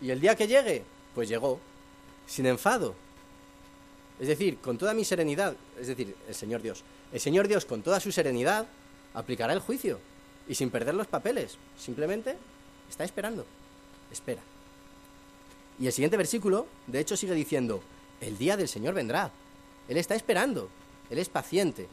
Y 0.00 0.10
el 0.10 0.20
día 0.20 0.36
que 0.36 0.46
llegue, 0.46 0.84
pues 1.14 1.28
llegó, 1.28 1.60
sin 2.26 2.46
enfado. 2.46 2.94
Es 4.20 4.28
decir, 4.28 4.58
con 4.58 4.78
toda 4.78 4.94
mi 4.94 5.04
serenidad, 5.04 5.56
es 5.80 5.88
decir, 5.88 6.14
el 6.28 6.34
Señor 6.34 6.62
Dios. 6.62 6.84
El 7.12 7.20
Señor 7.20 7.48
Dios, 7.48 7.64
con 7.64 7.82
toda 7.82 8.00
su 8.00 8.12
serenidad, 8.12 8.66
aplicará 9.12 9.52
el 9.52 9.60
juicio 9.60 10.00
y 10.48 10.54
sin 10.54 10.70
perder 10.70 10.94
los 10.94 11.06
papeles. 11.06 11.56
Simplemente 11.78 12.36
está 12.88 13.04
esperando. 13.04 13.46
Espera. 14.10 14.42
Y 15.78 15.86
el 15.86 15.92
siguiente 15.92 16.16
versículo, 16.16 16.66
de 16.86 17.00
hecho, 17.00 17.16
sigue 17.16 17.34
diciendo, 17.34 17.82
el 18.20 18.38
día 18.38 18.56
del 18.56 18.68
Señor 18.68 18.94
vendrá. 18.94 19.30
Él 19.88 19.96
está 19.96 20.14
esperando. 20.14 20.68
Él 21.10 21.18
es 21.18 21.28
paciente. 21.28 21.88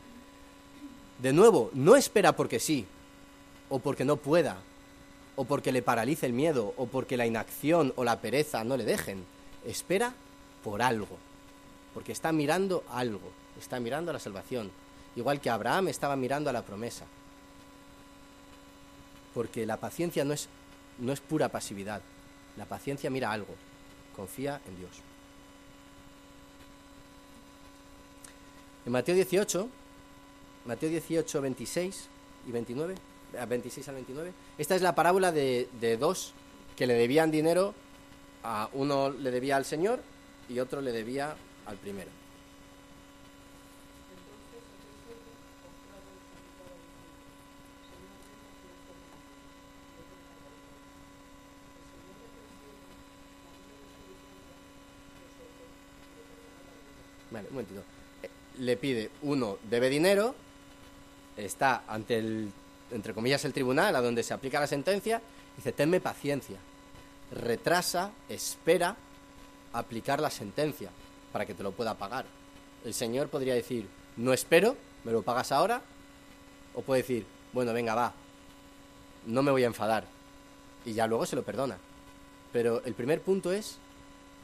De 1.20 1.34
nuevo, 1.34 1.70
no 1.74 1.96
espera 1.96 2.36
porque 2.36 2.60
sí, 2.60 2.86
o 3.70 3.80
porque 3.80 4.06
no 4.06 4.18
pueda, 4.18 4.58
o 5.42 5.46
porque 5.46 5.72
le 5.72 5.82
paralice 5.82 6.28
el 6.28 6.34
miedo, 6.34 6.72
o 6.78 6.86
porque 6.86 7.18
la 7.18 7.26
inacción 7.26 7.94
o 7.96 8.04
la 8.04 8.22
pereza 8.22 8.64
no 8.64 8.78
le 8.78 8.86
dejen. 8.86 9.26
Espera 9.66 10.14
por 10.64 10.84
algo, 10.84 11.18
porque 11.96 12.12
está 12.12 12.32
mirando 12.32 12.84
algo, 12.92 13.32
está 13.60 13.80
mirando 13.80 14.12
a 14.12 14.14
la 14.14 14.20
salvación, 14.20 14.70
igual 15.16 15.42
que 15.42 15.50
Abraham 15.50 15.88
estaba 15.88 16.16
mirando 16.16 16.52
a 16.52 16.54
la 16.54 16.62
promesa. 16.62 17.08
Porque 19.34 19.66
la 19.66 19.78
paciencia 19.78 20.24
no 20.24 20.34
es, 20.34 20.48
no 21.00 21.12
es 21.12 21.22
pura 21.22 21.50
pasividad, 21.50 22.04
la 22.56 22.66
paciencia 22.66 23.10
mira 23.10 23.32
algo, 23.32 23.56
confía 24.16 24.62
en 24.68 24.78
Dios. 24.78 24.92
En 28.86 28.92
Mateo 28.92 29.16
18, 29.16 29.68
Mateo 30.68 30.90
18, 30.90 31.42
26 31.42 32.08
y 32.48 32.52
29, 32.52 32.94
26 33.48 33.88
al 33.90 33.96
29, 33.96 34.34
esta 34.58 34.76
es 34.76 34.82
la 34.82 34.96
parábola 34.96 35.32
de, 35.32 35.68
de 35.80 35.98
dos 35.98 36.34
que 36.76 36.88
le 36.88 36.94
debían 36.94 37.32
dinero, 37.32 37.74
a 38.44 38.70
uno 38.74 39.10
le 39.10 39.32
debía 39.32 39.56
al 39.58 39.66
Señor 39.66 40.02
y 40.50 40.60
otro 40.60 40.82
le 40.82 40.92
debía 40.92 41.36
al 41.66 41.78
primero. 41.78 42.10
Vale, 57.32 57.48
un 57.48 57.54
momentito. 57.54 57.82
Eh, 58.24 58.30
Le 58.60 58.78
pide, 58.78 59.10
uno 59.22 59.58
debe 59.70 59.90
dinero, 59.90 60.36
está 61.38 61.84
ante 61.88 62.18
el, 62.18 62.52
entre 62.92 63.14
comillas, 63.14 63.46
el 63.46 63.54
tribunal, 63.54 63.96
a 63.96 64.02
donde 64.02 64.24
se 64.24 64.34
aplica 64.34 64.60
la 64.60 64.68
sentencia, 64.68 65.22
dice, 65.56 65.72
tenme 65.72 66.00
paciencia. 66.00 66.58
Retrasa, 67.32 68.12
espera 68.30 68.96
aplicar 69.74 70.20
la 70.20 70.30
sentencia 70.30 70.90
para 71.32 71.46
que 71.46 71.54
te 71.54 71.64
lo 71.64 71.72
pueda 71.72 71.96
pagar. 71.96 72.26
El 72.84 72.94
señor 72.94 73.30
podría 73.30 73.54
decir, 73.54 73.88
no 74.18 74.34
espero, 74.34 74.76
me 75.04 75.12
lo 75.12 75.22
pagas 75.22 75.52
ahora, 75.52 75.82
o 76.74 76.82
puede 76.82 77.02
decir, 77.02 77.26
bueno, 77.54 77.74
venga, 77.74 77.96
va, 77.96 78.14
no 79.26 79.44
me 79.44 79.52
voy 79.52 79.64
a 79.64 79.68
enfadar, 79.68 80.06
y 80.86 80.94
ya 80.94 81.08
luego 81.08 81.26
se 81.26 81.36
lo 81.36 81.44
perdona. 81.44 81.78
Pero 82.52 82.84
el 82.86 82.94
primer 82.94 83.22
punto 83.22 83.52
es 83.52 83.78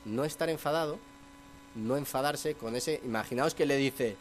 no 0.06 0.24
estar 0.24 0.50
enfadado, 0.50 1.00
no 1.76 1.98
enfadarse 1.98 2.56
con 2.56 2.76
ese, 2.76 3.02
imaginaos 3.04 3.54
que 3.54 3.66
le 3.66 3.76
dice, 3.78 4.16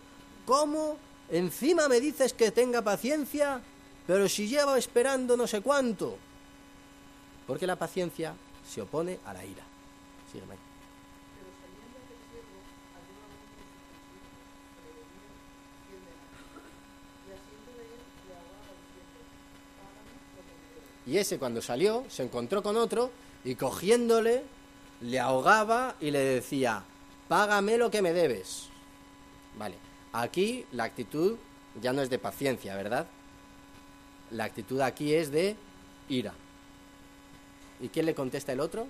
¿cómo? 0.44 0.98
Encima 1.30 1.88
me 1.88 2.00
dices 2.00 2.32
que 2.32 2.50
tenga 2.50 2.82
paciencia, 2.82 3.60
pero 4.06 4.28
si 4.28 4.46
llevo 4.46 4.76
esperando 4.76 5.36
no 5.36 5.46
sé 5.46 5.60
cuánto. 5.60 6.16
Porque 7.46 7.66
la 7.66 7.76
paciencia 7.76 8.34
se 8.68 8.82
opone 8.82 9.18
a 9.24 9.32
la 9.32 9.44
ira. 9.44 9.62
Sígueme. 10.30 10.56
Y 21.06 21.18
ese 21.18 21.38
cuando 21.38 21.62
salió 21.62 22.04
se 22.08 22.24
encontró 22.24 22.62
con 22.62 22.76
otro 22.76 23.12
y 23.44 23.54
cogiéndole 23.54 24.42
le 25.00 25.20
ahogaba 25.20 25.94
y 26.00 26.10
le 26.10 26.18
decía, 26.18 26.82
págame 27.28 27.78
lo 27.78 27.90
que 27.90 28.02
me 28.02 28.12
debes. 28.12 28.68
Vale, 29.56 29.76
aquí 30.12 30.66
la 30.72 30.84
actitud 30.84 31.36
ya 31.80 31.92
no 31.92 32.02
es 32.02 32.10
de 32.10 32.18
paciencia, 32.18 32.74
¿verdad? 32.74 33.06
La 34.30 34.44
actitud 34.44 34.80
aquí 34.80 35.14
es 35.14 35.30
de 35.30 35.56
ira. 36.08 36.34
¿Y 37.80 37.88
quién 37.88 38.06
le 38.06 38.14
contesta 38.14 38.52
el 38.52 38.60
otro? 38.60 38.86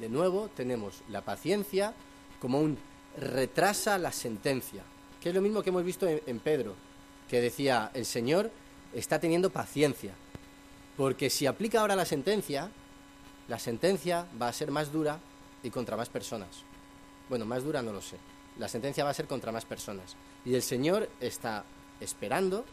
De 0.00 0.08
nuevo 0.08 0.48
tenemos 0.56 1.02
la 1.10 1.20
paciencia 1.20 1.94
como 2.40 2.58
un 2.58 2.78
retrasa 3.18 3.98
la 3.98 4.12
sentencia, 4.12 4.82
que 5.20 5.28
es 5.28 5.34
lo 5.34 5.42
mismo 5.42 5.62
que 5.62 5.68
hemos 5.68 5.84
visto 5.84 6.08
en, 6.08 6.22
en 6.26 6.38
Pedro, 6.38 6.74
que 7.28 7.40
decía, 7.40 7.90
el 7.92 8.06
Señor 8.06 8.50
está 8.94 9.18
teniendo 9.18 9.50
paciencia, 9.50 10.14
porque 10.96 11.28
si 11.28 11.46
aplica 11.46 11.80
ahora 11.80 11.96
la 11.96 12.06
sentencia, 12.06 12.70
la 13.48 13.58
sentencia 13.58 14.26
va 14.40 14.48
a 14.48 14.52
ser 14.52 14.70
más 14.70 14.90
dura 14.90 15.18
y 15.62 15.70
contra 15.70 15.96
más 15.96 16.08
personas. 16.08 16.69
Bueno, 17.30 17.46
más 17.46 17.62
dura 17.64 17.80
no 17.80 17.92
lo 17.92 18.02
sé. 18.02 18.16
La 18.58 18.68
sentencia 18.68 19.04
va 19.04 19.10
a 19.10 19.14
ser 19.14 19.26
contra 19.26 19.52
más 19.52 19.64
personas. 19.64 20.16
Y 20.44 20.54
el 20.54 20.62
Señor 20.62 21.08
está 21.20 21.64
esperando 22.00 22.64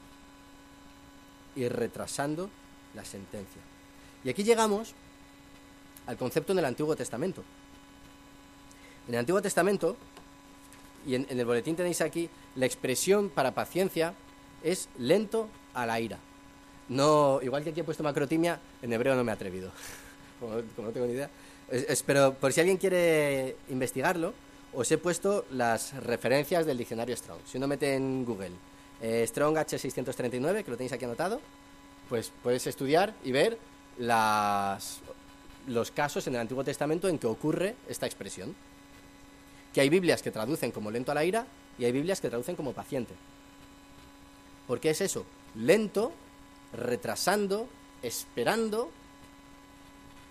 y 1.55 1.69
retrasando 1.69 2.49
la 2.95 3.05
sentencia. 3.05 3.61
Y 4.23 4.29
aquí 4.29 4.43
llegamos 4.43 4.93
al 6.07 6.17
concepto 6.17 6.53
en 6.53 6.59
el 6.59 6.65
Antiguo 6.65 6.95
Testamento. 6.95 7.43
En 9.07 9.13
el 9.13 9.19
Antiguo 9.19 9.41
Testamento, 9.41 9.95
y 11.05 11.15
en, 11.15 11.27
el 11.29 11.45
boletín 11.45 11.75
tenéis 11.75 12.01
aquí, 12.01 12.29
la 12.55 12.65
expresión 12.65 13.29
para 13.29 13.51
paciencia 13.51 14.13
es 14.63 14.89
lento 14.97 15.47
a 15.73 15.85
la 15.85 15.99
ira. 15.99 16.17
No, 16.89 17.39
igual 17.43 17.63
que 17.63 17.69
aquí 17.69 17.81
he 17.81 17.83
puesto 17.83 18.03
macrotimia, 18.03 18.59
en 18.81 18.91
hebreo 18.91 19.15
no 19.15 19.23
me 19.23 19.31
he 19.31 19.35
atrevido. 19.35 19.71
como, 20.39 20.55
no 20.55 20.91
tengo 20.91 21.05
ni 21.05 21.13
idea. 21.13 21.29
Es- 21.69 22.03
pero 22.03 22.33
por 22.33 22.51
si 22.53 22.59
alguien 22.61 22.77
quiere 22.77 23.55
investigarlo, 23.69 24.33
os 24.73 24.91
he 24.91 24.97
puesto 24.97 25.45
las 25.51 25.93
referencias 26.03 26.65
del 26.65 26.77
diccionario 26.77 27.15
Strong. 27.15 27.39
Si 27.45 27.57
uno 27.57 27.67
mete 27.67 27.95
en 27.95 28.25
Google 28.25 28.51
eh, 29.01 29.25
Strong 29.27 29.57
H639, 29.57 30.63
que 30.63 30.71
lo 30.71 30.77
tenéis 30.77 30.93
aquí 30.93 31.05
anotado, 31.05 31.41
pues 32.09 32.31
puedes 32.43 32.65
estudiar 32.67 33.13
y 33.23 33.31
ver 33.31 33.57
las, 33.97 34.99
los 35.67 35.91
casos 35.91 36.25
en 36.27 36.35
el 36.35 36.41
Antiguo 36.41 36.63
Testamento 36.63 37.07
en 37.07 37.19
que 37.19 37.27
ocurre 37.27 37.75
esta 37.87 38.05
expresión. 38.05 38.55
Que 39.73 39.81
hay 39.81 39.89
Biblias 39.89 40.21
que 40.21 40.31
traducen 40.31 40.71
como 40.71 40.91
lento 40.91 41.11
a 41.11 41.15
la 41.15 41.23
ira 41.23 41.45
y 41.77 41.85
hay 41.85 41.91
Biblias 41.91 42.21
que 42.21 42.29
traducen 42.29 42.55
como 42.55 42.73
paciente. 42.73 43.13
¿Por 44.67 44.79
qué 44.79 44.89
es 44.89 45.01
eso? 45.01 45.25
Lento, 45.55 46.11
retrasando, 46.73 47.67
esperando 48.01 48.89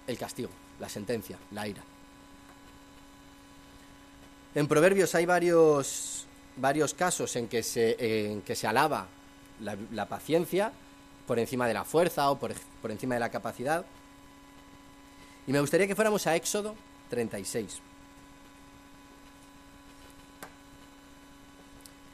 el 0.07 0.19
castigo, 0.19 0.51
la 0.79 0.89
sentencia, 0.89 1.39
la 1.53 1.67
ira. 1.69 1.83
En 4.57 4.69
Proverbios 4.69 5.15
hay 5.15 5.27
varios, 5.27 6.25
varios 6.57 6.95
casos 6.95 7.37
en 7.37 7.47
que 7.47 7.63
se, 7.63 8.31
en 8.31 8.41
que 8.41 8.57
se 8.57 8.67
alaba 8.67 9.07
la, 9.61 10.07
paciencia 10.07 10.73
por 11.27 11.39
encima 11.39 11.69
de 11.69 11.75
la 11.75 11.85
fuerza 11.85 12.31
o 12.31 12.39
por, 12.39 12.55
por 12.81 12.91
encima 12.91 13.17
de 13.17 13.21
la 13.21 13.29
capacidad. 13.29 13.85
Y 15.47 15.53
me 15.53 15.61
gustaría 15.61 15.87
que 15.87 15.95
fuéramos 15.95 16.27
a 16.27 16.35
Éxodo 16.37 16.75
36. 17.11 17.81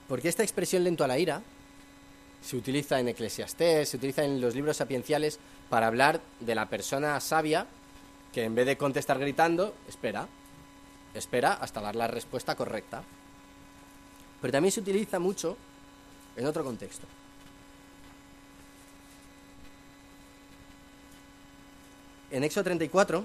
Porque 0.09 0.29
esta 0.29 0.43
expresión 0.43 0.83
lento 0.83 1.05
a 1.05 1.07
la 1.07 1.21
ira 1.21 1.43
se 2.43 2.57
utiliza 2.57 2.99
en 2.99 3.07
Eclesiastés, 3.07 3.91
se 3.91 3.99
utiliza 3.99 4.25
en 4.25 4.41
los 4.41 4.57
libros 4.57 4.79
sapienciales 4.79 5.39
para 5.71 5.87
hablar 5.87 6.21
de 6.41 6.57
la 6.57 6.69
persona 6.69 7.21
sabia 7.21 7.69
que 8.33 8.43
en 8.43 8.57
vez 8.57 8.67
de 8.67 8.77
contestar 8.77 9.21
gritando, 9.21 9.77
espera, 9.89 10.27
espera 11.15 11.55
hasta 11.55 11.81
dar 11.81 11.97
la 11.97 12.07
respuesta 12.07 12.55
correcta. 12.55 13.03
Pero 14.41 14.53
también 14.53 14.73
se 14.73 14.81
utiliza 14.81 15.19
mucho 15.19 15.57
en 16.37 16.47
otro 16.47 16.65
contexto. 16.65 17.07
En 22.31 22.45
Éxodo 22.45 22.65
34 22.65 23.25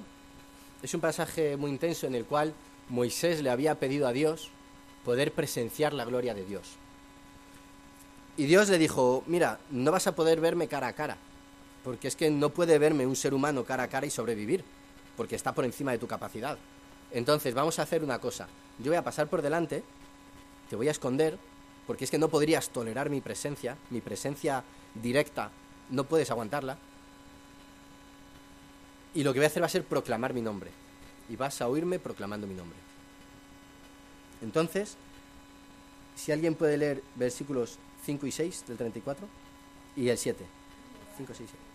es 0.84 0.94
un 0.94 1.02
pasaje 1.02 1.56
muy 1.56 1.72
intenso 1.72 2.08
en 2.08 2.16
el 2.16 2.26
cual 2.26 2.54
Moisés 2.90 3.42
le 3.42 3.50
había 3.50 3.76
pedido 3.76 4.08
a 4.08 4.12
Dios 4.12 4.50
poder 5.06 5.32
presenciar 5.32 5.94
la 5.94 6.06
gloria 6.06 6.34
de 6.34 6.44
Dios. 6.46 6.74
Y 8.36 8.46
Dios 8.46 8.70
le 8.70 8.78
dijo, 8.78 9.24
mira, 9.26 9.60
no 9.72 9.92
vas 9.92 10.08
a 10.08 10.16
poder 10.16 10.40
verme 10.40 10.68
cara 10.68 10.88
a 10.88 10.94
cara, 10.94 11.18
porque 11.84 12.10
es 12.10 12.16
que 12.16 12.30
no 12.30 12.50
puede 12.50 12.78
verme 12.78 13.08
un 13.08 13.16
ser 13.16 13.34
humano 13.34 13.64
cara 13.64 13.84
a 13.84 13.88
cara 13.88 14.06
y 14.06 14.12
sobrevivir, 14.12 14.64
porque 15.16 15.36
está 15.36 15.54
por 15.54 15.66
encima 15.66 15.92
de 15.92 15.98
tu 15.98 16.08
capacidad. 16.08 16.58
Entonces 17.12 17.54
vamos 17.54 17.80
a 17.80 17.84
hacer 17.84 18.04
una 18.04 18.20
cosa, 18.20 18.48
yo 18.80 18.92
voy 18.92 18.98
a 18.98 19.04
pasar 19.04 19.28
por 19.28 19.42
delante, 19.42 19.84
te 20.70 20.76
voy 20.76 20.88
a 20.88 20.92
esconder 20.92 21.38
porque 21.88 22.04
es 22.04 22.12
que 22.12 22.18
no 22.18 22.28
podrías 22.28 22.70
tolerar 22.70 23.10
mi 23.10 23.22
presencia, 23.22 23.78
mi 23.90 24.02
presencia 24.02 24.64
directa, 24.94 25.52
no 25.90 26.04
puedes 26.04 26.30
aguantarla. 26.30 26.78
Y 29.14 29.24
lo 29.24 29.32
que 29.34 29.40
voy 29.40 29.46
a 29.46 29.48
hacer 29.48 29.64
va 29.64 29.68
a 29.68 29.70
ser 29.70 29.86
proclamar 29.86 30.34
mi 30.34 30.42
nombre. 30.42 30.70
Y 31.30 31.38
vas 31.38 31.62
a 31.62 31.68
oírme 31.68 31.98
proclamando 31.98 32.46
mi 32.46 32.54
nombre. 32.54 32.78
Entonces, 34.42 34.98
si 36.16 36.32
alguien 36.32 36.56
puede 36.56 36.78
leer 36.78 37.04
versículos 37.16 37.80
5 38.06 38.28
y 38.28 38.32
6 38.32 38.66
del 38.68 38.78
34 38.78 39.28
y 39.96 40.10
el 40.10 40.18
7. 40.18 40.46
5, 41.18 41.34
6, 41.36 41.50
7. 41.50 41.68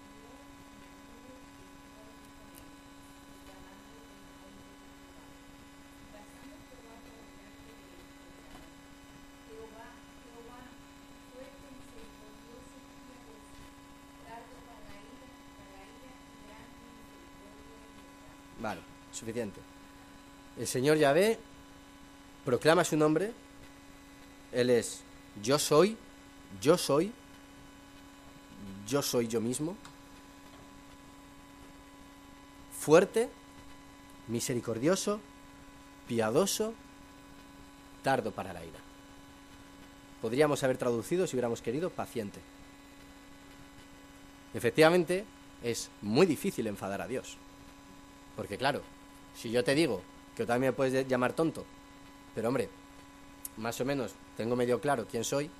Vale, 18.62 18.80
El 20.58 20.66
Señor 20.66 20.96
Yahvé 20.96 21.38
proclama 22.44 22.84
su 22.84 22.96
nombre. 22.96 23.32
Él 24.52 24.70
es 24.70 25.02
yo 25.42 25.58
soy, 25.58 25.96
yo 26.60 26.76
soy, 26.76 27.12
yo 28.86 29.02
soy 29.02 29.28
yo 29.28 29.40
mismo. 29.40 29.76
Fuerte, 32.78 33.30
misericordioso, 34.28 35.20
piadoso, 36.08 36.74
tardo 38.02 38.32
para 38.32 38.52
la 38.52 38.64
ira. 38.64 38.78
Podríamos 40.20 40.62
haber 40.62 40.78
traducido, 40.78 41.26
si 41.26 41.36
hubiéramos 41.36 41.62
querido, 41.62 41.90
paciente. 41.90 42.40
Efectivamente, 44.54 45.24
es 45.62 45.90
muy 46.02 46.26
difícil 46.26 46.66
enfadar 46.66 47.00
a 47.00 47.08
Dios. 47.08 47.36
Porque 48.36 48.58
claro, 48.58 48.82
si 49.36 49.50
yo 49.50 49.64
te 49.64 49.74
digo 49.74 50.02
que 50.36 50.46
también 50.46 50.72
me 50.72 50.76
puedes 50.76 51.06
llamar 51.06 51.32
tonto, 51.32 51.64
pero 52.34 52.48
hombre, 52.48 52.68
más 53.56 53.80
o 53.80 53.84
menos 53.84 54.12
tengo 54.36 54.56
medio 54.56 54.80
claro 54.80 55.06
quién 55.10 55.24
soy 55.24 55.50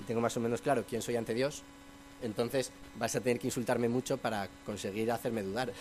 y 0.00 0.02
tengo 0.06 0.20
más 0.20 0.36
o 0.36 0.40
menos 0.40 0.60
claro 0.60 0.84
quién 0.88 1.02
soy 1.02 1.16
ante 1.16 1.34
Dios, 1.34 1.62
entonces 2.22 2.70
vas 2.96 3.14
a 3.16 3.20
tener 3.20 3.38
que 3.38 3.48
insultarme 3.48 3.88
mucho 3.88 4.16
para 4.16 4.48
conseguir 4.64 5.10
hacerme 5.12 5.42
dudar. 5.42 5.72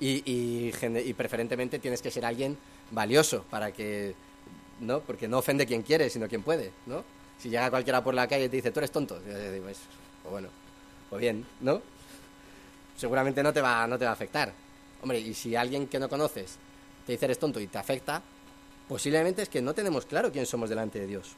Y, 0.00 0.22
y, 0.24 1.12
preferentemente 1.14 1.78
tienes 1.78 2.02
que 2.02 2.10
ser 2.10 2.24
alguien 2.24 2.58
valioso 2.90 3.44
para 3.48 3.70
que, 3.72 4.14
¿no? 4.80 5.00
Porque 5.00 5.28
no 5.28 5.38
ofende 5.38 5.64
quien 5.64 5.82
quiere, 5.82 6.10
sino 6.10 6.28
quien 6.28 6.42
puede, 6.42 6.72
¿no? 6.86 7.04
Si 7.38 7.48
llega 7.48 7.70
cualquiera 7.70 8.02
por 8.02 8.12
la 8.12 8.26
calle 8.26 8.46
y 8.46 8.48
te 8.48 8.56
dice, 8.56 8.72
tú 8.72 8.80
eres 8.80 8.90
tonto, 8.90 9.20
yo 9.24 9.52
digo, 9.52 9.64
pues, 9.64 9.78
pues 10.22 10.32
bueno, 10.32 10.48
pues 11.08 11.20
bien, 11.20 11.46
¿no? 11.60 11.80
Seguramente 12.96 13.42
no 13.42 13.52
te 13.52 13.60
va, 13.60 13.86
no 13.86 13.96
te 13.96 14.04
va 14.04 14.10
a 14.10 14.14
afectar. 14.14 14.52
Hombre, 15.02 15.18
y 15.18 15.34
si 15.34 15.56
alguien 15.56 15.88
que 15.88 15.98
no 15.98 16.08
conoces 16.08 16.56
te 17.06 17.12
dice 17.12 17.24
eres 17.24 17.38
tonto 17.38 17.60
y 17.60 17.66
te 17.66 17.78
afecta, 17.78 18.22
posiblemente 18.88 19.42
es 19.42 19.48
que 19.48 19.60
no 19.60 19.74
tenemos 19.74 20.06
claro 20.06 20.30
quién 20.30 20.46
somos 20.46 20.68
delante 20.68 21.00
de 21.00 21.06
Dios. 21.06 21.32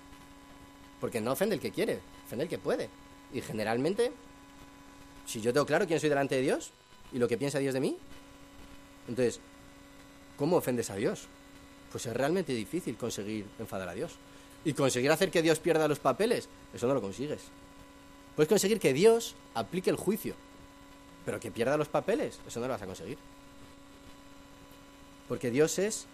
Porque 1.01 1.21
no 1.21 1.33
ofende 1.33 1.55
el 1.55 1.61
que 1.61 1.71
quiere, 1.71 2.01
ofende 2.27 2.45
el 2.45 2.51
que 2.51 2.59
puede. 2.59 2.91
Y 3.33 3.41
generalmente, 3.41 4.13
si 5.27 5.41
yo 5.41 5.53
tengo 5.53 5.67
claro 5.67 5.87
quién 5.87 6.01
soy 6.01 6.11
delante 6.11 6.35
de 6.37 6.43
Dios 6.43 6.73
y 7.13 7.19
lo 7.19 7.27
que 7.27 7.39
piensa 7.39 7.59
Dios 7.59 7.75
de 7.75 7.81
mí, 7.81 7.97
entonces, 9.09 9.41
¿cómo 10.37 10.57
ofendes 10.57 10.91
a 10.91 10.97
Dios? 10.97 11.27
Pues 11.91 12.07
es 12.07 12.15
realmente 12.15 12.53
difícil 12.53 12.97
conseguir 12.97 13.47
enfadar 13.59 13.89
a 13.89 13.95
Dios. 13.95 14.13
Y 14.65 14.73
conseguir 14.73 15.11
hacer 15.11 15.31
que 15.31 15.43
Dios 15.43 15.59
pierda 15.59 15.89
los 15.89 15.99
papeles, 15.99 16.49
eso 16.73 16.87
no 16.87 16.95
lo 16.95 17.01
consigues. 17.01 17.41
Puedes 18.35 18.49
conseguir 18.49 18.81
que 18.81 18.93
Dios 18.93 19.35
aplique 19.55 19.91
el 19.91 19.97
juicio, 19.97 20.35
pero 21.25 21.39
que 21.39 21.51
pierda 21.51 21.77
los 21.77 21.89
papeles, 21.89 22.41
eso 22.47 22.61
no 22.61 22.67
lo 22.67 22.73
vas 22.73 22.83
a 22.83 22.87
conseguir. 22.87 23.19
Porque 25.29 25.51
Dios 25.51 25.79
es, 25.79 26.07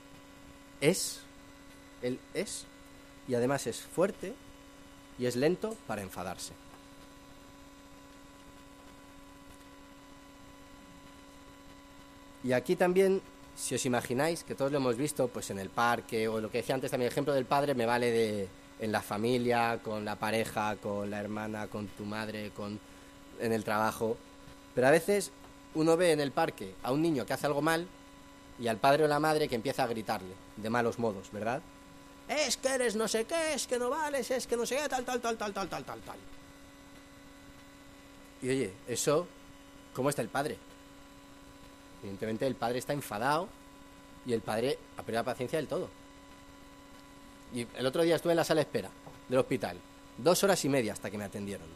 es, 0.81 1.21
Él 2.03 2.19
es, 2.35 2.65
y 3.29 3.35
además 3.35 3.67
es 3.67 3.81
fuerte 3.81 4.35
y 5.19 5.27
es 5.27 5.37
lento 5.37 5.77
para 5.87 6.03
enfadarse. 6.03 6.53
Y 12.43 12.53
aquí 12.53 12.75
también, 12.75 13.21
si 13.55 13.75
os 13.75 13.85
imagináis, 13.85 14.45
que 14.45 14.55
todos 14.55 14.73
lo 14.73 14.79
hemos 14.79 14.97
visto, 14.97 15.29
pues 15.29 15.51
en 15.51 15.59
el 15.59 15.69
parque, 15.69 16.27
o 16.27 16.41
lo 16.41 16.51
que 16.51 16.59
decía 16.59 16.75
antes 16.75 16.91
también, 16.91 17.09
el 17.09 17.13
ejemplo 17.13 17.35
del 17.35 17.45
padre 17.45 17.75
me 17.75 17.85
vale 17.85 18.11
de 18.11 18.49
en 18.81 18.93
la 18.93 19.03
familia, 19.03 19.79
con 19.83 20.07
la 20.07 20.17
pareja, 20.17 20.77
con 20.77 21.11
la 21.11 21.21
hermana, 21.21 21.67
con 21.67 21.87
tu 21.89 22.05
madre, 22.05 22.51
con 22.57 22.81
en 23.39 23.53
el 23.53 23.63
trabajo. 23.63 24.17
Pero 24.75 24.87
a 24.87 24.91
veces 24.91 25.33
uno 25.75 25.97
ve 25.97 26.13
en 26.13 26.21
el 26.21 26.33
parque 26.33 26.75
a 26.83 26.93
un 26.93 27.03
niño 27.03 27.27
que 27.27 27.33
hace 27.33 27.47
algo 27.47 27.63
mal 27.63 27.87
y 28.61 28.69
al 28.69 28.77
padre 28.77 29.05
o 29.05 29.09
la 29.09 29.19
madre 29.19 29.49
que 29.49 29.55
empieza 29.55 29.85
a 29.85 29.87
gritarle 29.87 30.35
de 30.57 30.71
malos 30.71 30.99
modos, 30.99 31.33
¿verdad? 31.33 31.63
Es 32.29 32.59
que 32.59 32.69
eres 32.69 32.95
no 32.95 33.09
sé 33.09 33.25
qué, 33.25 33.55
es 33.55 33.67
que 33.67 33.79
no 33.79 33.89
vales, 33.89 34.31
es 34.31 34.47
que 34.47 34.57
no 34.57 34.67
sé 34.67 34.77
qué, 34.77 34.89
tal, 34.89 35.05
tal, 35.05 35.21
tal, 35.21 35.37
tal, 35.37 35.53
tal, 35.53 35.69
tal, 35.69 35.85
tal, 35.85 36.01
tal. 36.01 36.19
Y 38.43 38.51
oye, 38.51 38.73
eso, 38.87 39.27
¿cómo 39.95 40.11
está 40.11 40.23
el 40.23 40.29
padre? 40.29 40.59
Evidentemente 42.03 42.47
el 42.47 42.55
padre 42.55 42.79
está 42.79 42.93
enfadado 42.93 43.49
y 44.27 44.33
el 44.35 44.43
padre 44.43 44.79
ha 44.97 45.03
perdido 45.03 45.21
la 45.21 45.25
paciencia 45.25 45.59
del 45.59 45.67
todo. 45.67 45.89
Y 47.55 47.67
el 47.77 47.87
otro 47.87 48.03
día 48.03 48.17
estuve 48.17 48.33
en 48.33 48.37
la 48.37 48.45
sala 48.45 48.59
de 48.59 48.63
espera 48.63 48.91
del 49.29 49.39
hospital, 49.39 49.79
dos 50.19 50.45
horas 50.45 50.63
y 50.65 50.69
media 50.69 50.93
hasta 50.93 51.11
que 51.11 51.19
me 51.19 51.25
atendieron. 51.25 51.67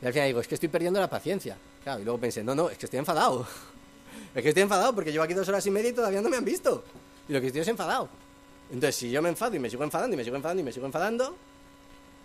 Y 0.00 0.06
al 0.06 0.12
final 0.12 0.28
digo, 0.28 0.40
es 0.40 0.48
que 0.48 0.54
estoy 0.54 0.68
perdiendo 0.68 1.00
la 1.00 1.08
paciencia. 1.08 1.56
Claro, 1.84 2.00
y 2.00 2.04
luego 2.04 2.18
pensé, 2.18 2.42
no, 2.42 2.54
no, 2.54 2.68
es 2.68 2.78
que 2.78 2.86
estoy 2.86 2.98
enfadado. 2.98 3.46
Es 4.34 4.42
que 4.42 4.48
estoy 4.48 4.62
enfadado 4.62 4.94
porque 4.94 5.12
llevo 5.12 5.24
aquí 5.24 5.34
dos 5.34 5.48
horas 5.48 5.66
y 5.66 5.70
media 5.70 5.90
y 5.90 5.92
todavía 5.92 6.20
no 6.20 6.28
me 6.28 6.36
han 6.36 6.44
visto. 6.44 6.84
Y 7.28 7.32
lo 7.32 7.40
que 7.40 7.48
estoy 7.48 7.62
es 7.62 7.68
enfadado. 7.68 8.08
Entonces, 8.70 8.96
si 8.96 9.10
yo 9.10 9.22
me 9.22 9.28
enfado 9.28 9.54
y 9.54 9.58
me 9.58 9.70
sigo 9.70 9.84
enfadando 9.84 10.14
y 10.14 10.16
me 10.16 10.24
sigo 10.24 10.36
enfadando 10.36 10.60
y 10.60 10.64
me 10.64 10.72
sigo 10.72 10.86
enfadando, 10.86 11.36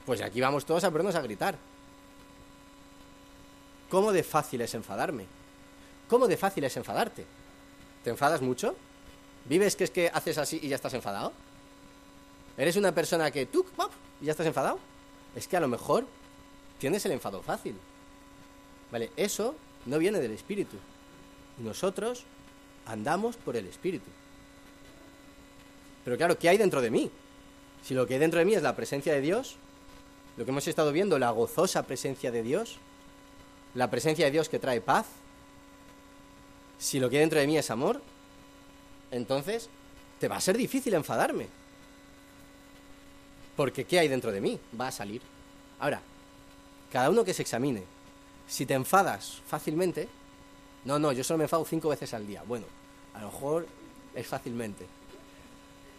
pues 0.05 0.21
aquí 0.21 0.41
vamos 0.41 0.65
todos 0.65 0.83
a 0.83 0.89
ponernos 0.91 1.15
a 1.15 1.21
gritar. 1.21 1.57
¿Cómo 3.89 4.11
de 4.11 4.23
fácil 4.23 4.61
es 4.61 4.73
enfadarme? 4.73 5.25
¿Cómo 6.07 6.27
de 6.27 6.37
fácil 6.37 6.63
es 6.63 6.75
enfadarte? 6.77 7.25
¿Te 8.03 8.09
enfadas 8.09 8.41
mucho? 8.41 8.75
¿Vives 9.45 9.75
que 9.75 9.83
es 9.83 9.91
que 9.91 10.09
haces 10.13 10.37
así 10.37 10.59
y 10.61 10.69
ya 10.69 10.75
estás 10.75 10.93
enfadado? 10.93 11.33
¿Eres 12.57 12.75
una 12.75 12.93
persona 12.93 13.31
que 13.31 13.45
tú, 13.45 13.65
y 14.21 14.25
ya 14.25 14.31
estás 14.31 14.47
enfadado? 14.47 14.79
Es 15.35 15.47
que 15.47 15.57
a 15.57 15.59
lo 15.59 15.67
mejor 15.67 16.05
tienes 16.79 17.05
el 17.05 17.11
enfado 17.13 17.41
fácil. 17.41 17.77
¿Vale? 18.91 19.11
Eso 19.15 19.55
no 19.85 19.97
viene 19.97 20.19
del 20.19 20.31
espíritu. 20.31 20.77
Nosotros 21.57 22.23
andamos 22.85 23.37
por 23.37 23.55
el 23.55 23.67
Espíritu. 23.67 24.09
Pero 26.03 26.17
claro, 26.17 26.37
¿qué 26.37 26.49
hay 26.49 26.57
dentro 26.57 26.81
de 26.81 26.89
mí? 26.89 27.11
Si 27.83 27.93
lo 27.93 28.07
que 28.07 28.15
hay 28.15 28.19
dentro 28.19 28.39
de 28.39 28.45
mí 28.45 28.53
es 28.53 28.63
la 28.63 28.75
presencia 28.75 29.13
de 29.13 29.21
Dios, 29.21 29.55
lo 30.37 30.45
que 30.45 30.51
hemos 30.51 30.67
estado 30.67 30.91
viendo, 30.91 31.19
la 31.19 31.31
gozosa 31.31 31.83
presencia 31.83 32.31
de 32.31 32.43
Dios, 32.43 32.77
la 33.73 33.89
presencia 33.89 34.25
de 34.25 34.31
Dios 34.31 34.49
que 34.49 34.59
trae 34.59 34.81
paz, 34.81 35.05
si 36.77 36.99
lo 36.99 37.09
que 37.09 37.17
hay 37.17 37.21
dentro 37.21 37.39
de 37.39 37.47
mí 37.47 37.57
es 37.57 37.69
amor, 37.69 38.01
entonces 39.11 39.69
te 40.19 40.27
va 40.27 40.37
a 40.37 40.41
ser 40.41 40.57
difícil 40.57 40.93
enfadarme. 40.93 41.47
Porque 43.55 43.85
¿qué 43.85 43.99
hay 43.99 44.07
dentro 44.07 44.31
de 44.31 44.41
mí? 44.41 44.59
Va 44.79 44.87
a 44.87 44.91
salir. 44.91 45.21
Ahora, 45.79 46.01
cada 46.91 47.09
uno 47.09 47.23
que 47.23 47.33
se 47.33 47.41
examine, 47.41 47.83
si 48.47 48.65
te 48.65 48.73
enfadas 48.73 49.41
fácilmente, 49.47 50.07
no, 50.85 50.97
no, 50.99 51.11
yo 51.11 51.23
solo 51.23 51.39
me 51.39 51.43
enfado 51.43 51.65
cinco 51.65 51.89
veces 51.89 52.13
al 52.13 52.25
día. 52.25 52.43
Bueno, 52.47 52.65
a 53.13 53.21
lo 53.21 53.27
mejor 53.27 53.67
es 54.15 54.27
fácilmente. 54.27 54.85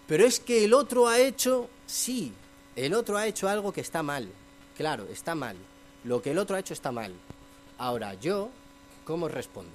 Pero 0.07 0.25
es 0.25 0.41
que 0.41 0.65
el 0.65 0.75
otro 0.75 1.09
ha 1.09 1.21
hecho, 1.21 1.69
sí, 1.87 2.33
el 2.75 2.95
otro 2.95 3.17
ha 3.17 3.27
hecho 3.27 3.49
algo 3.49 3.73
que 3.73 3.81
está 3.81 4.03
mal. 4.03 4.29
Claro, 4.77 5.07
está 5.11 5.35
mal. 5.35 5.57
Lo 6.05 6.21
que 6.21 6.33
el 6.33 6.39
otro 6.39 6.57
ha 6.57 6.61
hecho 6.61 6.75
está 6.75 6.91
mal. 6.91 7.15
Ahora, 7.79 8.15
yo, 8.15 8.51
¿cómo 9.05 9.29
respondo? 9.29 9.73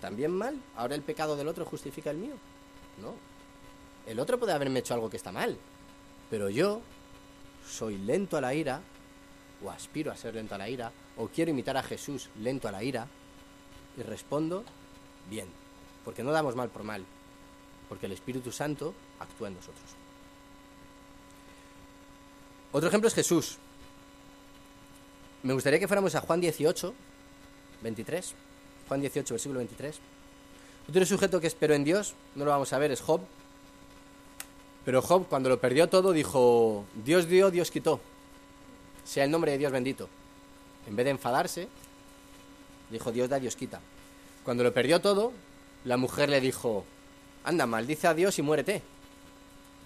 ¿También 0.00 0.30
mal? 0.30 0.60
¿Ahora 0.76 0.94
el 0.94 1.02
pecado 1.02 1.36
del 1.36 1.48
otro 1.48 1.64
justifica 1.64 2.10
el 2.10 2.16
mío? 2.16 2.34
No. 3.00 3.14
El 4.06 4.20
otro 4.20 4.38
puede 4.38 4.52
haberme 4.52 4.80
hecho 4.80 4.94
algo 4.94 5.10
que 5.10 5.16
está 5.16 5.32
mal. 5.32 5.56
Pero 6.30 6.48
yo 6.48 6.80
soy 7.68 7.98
lento 7.98 8.36
a 8.36 8.40
la 8.40 8.54
ira, 8.54 8.80
o 9.64 9.70
aspiro 9.70 10.10
a 10.10 10.16
ser 10.16 10.34
lento 10.34 10.54
a 10.54 10.58
la 10.58 10.68
ira, 10.68 10.92
o 11.16 11.28
quiero 11.28 11.50
imitar 11.50 11.76
a 11.76 11.82
Jesús 11.82 12.28
lento 12.40 12.68
a 12.68 12.72
la 12.72 12.82
ira, 12.82 13.06
y 13.96 14.02
respondo 14.02 14.64
bien, 15.30 15.48
porque 16.04 16.22
no 16.22 16.32
damos 16.32 16.56
mal 16.56 16.68
por 16.68 16.82
mal, 16.82 17.04
porque 17.88 18.06
el 18.06 18.12
Espíritu 18.12 18.52
Santo 18.52 18.94
actúa 19.18 19.48
en 19.48 19.54
nosotros. 19.54 19.84
Otro 22.72 22.88
ejemplo 22.88 23.08
es 23.08 23.14
Jesús. 23.14 23.58
Me 25.44 25.52
gustaría 25.52 25.78
que 25.78 25.86
fuéramos 25.86 26.14
a 26.14 26.20
Juan 26.20 26.40
18, 26.40 26.94
23. 27.82 28.34
Juan 28.88 29.00
18, 29.00 29.34
versículo 29.34 29.58
23. 29.58 30.00
Otro 30.88 31.06
sujeto 31.06 31.40
que 31.40 31.46
espero 31.46 31.74
en 31.74 31.84
Dios, 31.84 32.14
no 32.34 32.44
lo 32.44 32.50
vamos 32.50 32.72
a 32.72 32.78
ver, 32.78 32.90
es 32.90 33.00
Job. 33.00 33.20
Pero 34.84 35.00
Job, 35.02 35.26
cuando 35.28 35.48
lo 35.48 35.60
perdió 35.60 35.88
todo, 35.88 36.12
dijo, 36.12 36.84
Dios 37.04 37.28
dio, 37.28 37.50
Dios 37.50 37.70
quitó. 37.70 38.00
sea 39.04 39.24
el 39.24 39.30
nombre 39.30 39.52
de 39.52 39.58
Dios 39.58 39.72
bendito. 39.72 40.08
En 40.86 40.96
vez 40.96 41.04
de 41.04 41.10
enfadarse, 41.12 41.68
dijo 42.90 43.12
Dios 43.12 43.28
da, 43.28 43.38
Dios 43.38 43.56
quita. 43.56 43.80
Cuando 44.44 44.62
lo 44.62 44.72
perdió 44.72 45.00
todo, 45.00 45.32
la 45.84 45.96
mujer 45.96 46.28
le 46.28 46.40
dijo, 46.40 46.84
anda, 47.44 47.66
maldice 47.66 48.06
a 48.06 48.14
Dios 48.14 48.38
y 48.38 48.42
muérete. 48.42 48.82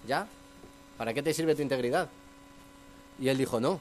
¿Ya? 0.07 0.27
¿Para 0.97 1.13
qué 1.13 1.23
te 1.23 1.33
sirve 1.33 1.55
tu 1.55 1.61
integridad? 1.61 2.09
Y 3.19 3.29
él 3.29 3.37
dijo, 3.37 3.59
no. 3.59 3.79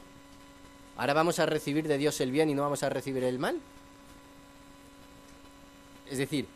Ahora 0.96 1.14
vamos 1.14 1.38
a 1.38 1.46
recibir 1.46 1.86
de 1.86 1.98
Dios 1.98 2.20
el 2.20 2.32
bien 2.32 2.50
y 2.50 2.54
no 2.54 2.62
vamos 2.62 2.82
a 2.82 2.88
recibir 2.88 3.22
el 3.24 3.38
mal. 3.38 3.60
Es 6.10 6.18
decir, 6.18 6.46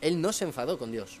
él 0.00 0.20
no 0.20 0.32
se 0.32 0.44
enfadó 0.44 0.78
con 0.78 0.92
Dios 0.92 1.18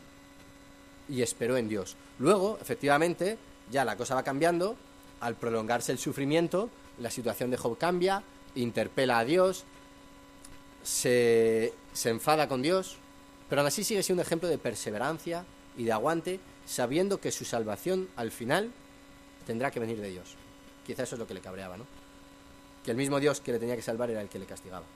y 1.08 1.22
esperó 1.22 1.56
en 1.56 1.68
Dios. 1.68 1.96
Luego, 2.18 2.58
efectivamente, 2.60 3.38
ya 3.70 3.84
la 3.84 3.96
cosa 3.96 4.14
va 4.14 4.22
cambiando. 4.22 4.76
Al 5.20 5.34
prolongarse 5.34 5.92
el 5.92 5.98
sufrimiento, 5.98 6.70
la 6.98 7.10
situación 7.10 7.50
de 7.50 7.56
Job 7.56 7.76
cambia, 7.76 8.22
interpela 8.54 9.18
a 9.18 9.24
Dios, 9.24 9.64
se, 10.82 11.72
se 11.92 12.10
enfada 12.10 12.48
con 12.48 12.62
Dios, 12.62 12.96
pero 13.48 13.60
aún 13.60 13.68
así 13.68 13.84
sigue 13.84 14.02
siendo 14.02 14.22
un 14.22 14.26
ejemplo 14.26 14.48
de 14.48 14.58
perseverancia 14.58 15.44
y 15.76 15.84
de 15.84 15.92
aguante, 15.92 16.40
sabiendo 16.66 17.20
que 17.20 17.32
su 17.32 17.44
salvación 17.44 18.08
al 18.16 18.30
final 18.30 18.70
tendrá 19.46 19.70
que 19.70 19.80
venir 19.80 20.00
de 20.00 20.10
Dios. 20.10 20.34
Quizá 20.86 21.02
eso 21.02 21.16
es 21.16 21.18
lo 21.18 21.26
que 21.26 21.34
le 21.34 21.40
cabreaba, 21.40 21.76
¿no? 21.76 21.84
Que 22.84 22.92
el 22.92 22.96
mismo 22.96 23.20
Dios 23.20 23.40
que 23.40 23.52
le 23.52 23.58
tenía 23.58 23.76
que 23.76 23.82
salvar 23.82 24.10
era 24.10 24.20
el 24.20 24.28
que 24.28 24.38
le 24.38 24.46
castigaba. 24.46 24.86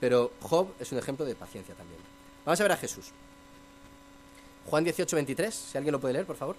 Pero 0.00 0.32
Job 0.40 0.74
es 0.78 0.92
un 0.92 0.98
ejemplo 0.98 1.24
de 1.24 1.34
paciencia 1.34 1.74
también. 1.74 2.00
Vamos 2.44 2.60
a 2.60 2.64
ver 2.64 2.72
a 2.72 2.76
Jesús. 2.76 3.06
Juan 4.66 4.84
18, 4.84 5.16
23, 5.16 5.54
si 5.54 5.78
alguien 5.78 5.92
lo 5.92 6.00
puede 6.00 6.14
leer, 6.14 6.26
por 6.26 6.36
favor. 6.36 6.56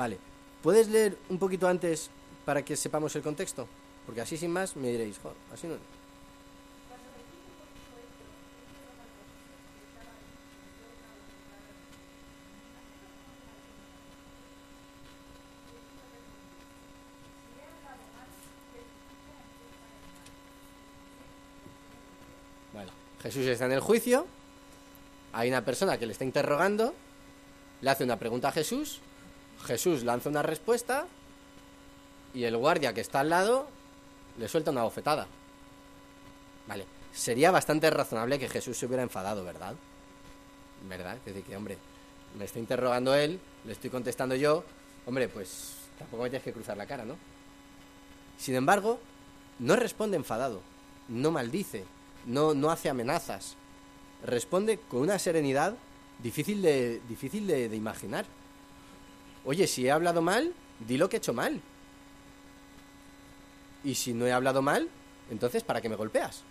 Vale. 0.00 0.16
¿Puedes 0.62 0.88
leer 0.88 1.18
un 1.28 1.38
poquito 1.38 1.68
antes 1.68 2.08
para 2.46 2.64
que 2.64 2.74
sepamos 2.74 3.14
el 3.16 3.22
contexto? 3.22 3.68
Porque 4.06 4.22
así 4.22 4.38
sin 4.38 4.50
más 4.50 4.74
me 4.74 4.88
diréis, 4.88 5.18
joder, 5.18 5.36
así 5.52 5.66
no. 5.66 5.74
Vale. 22.72 22.90
Jesús 23.22 23.44
está 23.44 23.66
en 23.66 23.72
el 23.72 23.80
juicio, 23.80 24.26
hay 25.34 25.50
una 25.50 25.62
persona 25.62 25.98
que 25.98 26.06
le 26.06 26.12
está 26.12 26.24
interrogando, 26.24 26.94
le 27.82 27.90
hace 27.90 28.04
una 28.04 28.18
pregunta 28.18 28.48
a 28.48 28.52
Jesús, 28.52 29.02
Jesús 29.64 30.02
lanza 30.04 30.28
una 30.28 30.42
respuesta 30.42 31.06
y 32.34 32.44
el 32.44 32.56
guardia 32.56 32.92
que 32.92 33.00
está 33.00 33.20
al 33.20 33.30
lado 33.30 33.68
le 34.38 34.48
suelta 34.48 34.70
una 34.70 34.84
bofetada. 34.84 35.26
Vale, 36.66 36.86
sería 37.12 37.50
bastante 37.50 37.90
razonable 37.90 38.38
que 38.38 38.48
Jesús 38.48 38.76
se 38.76 38.86
hubiera 38.86 39.02
enfadado, 39.02 39.44
¿verdad? 39.44 39.74
¿Verdad? 40.88 41.16
Es 41.16 41.24
decir, 41.24 41.42
que, 41.44 41.56
hombre, 41.56 41.76
me 42.38 42.44
está 42.44 42.58
interrogando 42.58 43.14
él, 43.14 43.40
le 43.64 43.72
estoy 43.72 43.90
contestando 43.90 44.34
yo, 44.34 44.64
hombre, 45.06 45.28
pues 45.28 45.74
tampoco 45.98 46.22
me 46.22 46.30
tienes 46.30 46.44
que 46.44 46.52
cruzar 46.52 46.76
la 46.76 46.86
cara, 46.86 47.04
¿no? 47.04 47.16
Sin 48.38 48.54
embargo, 48.54 48.98
no 49.58 49.76
responde 49.76 50.16
enfadado, 50.16 50.62
no 51.08 51.30
maldice, 51.30 51.84
no, 52.26 52.54
no 52.54 52.70
hace 52.70 52.88
amenazas, 52.88 53.56
responde 54.24 54.78
con 54.78 55.00
una 55.00 55.18
serenidad 55.18 55.74
difícil 56.22 56.62
de, 56.62 57.00
difícil 57.08 57.46
de, 57.46 57.68
de 57.68 57.76
imaginar. 57.76 58.24
Oye, 59.44 59.66
si 59.66 59.86
he 59.86 59.90
hablado 59.90 60.22
mal, 60.22 60.52
di 60.86 60.96
lo 60.96 61.08
que 61.08 61.16
he 61.16 61.18
hecho 61.18 61.32
mal. 61.32 61.60
Y 63.82 63.94
si 63.94 64.12
no 64.12 64.26
he 64.26 64.32
hablado 64.32 64.62
mal, 64.62 64.88
entonces, 65.30 65.62
¿para 65.62 65.80
qué 65.80 65.88
me 65.88 65.96
golpeas? 65.96 66.42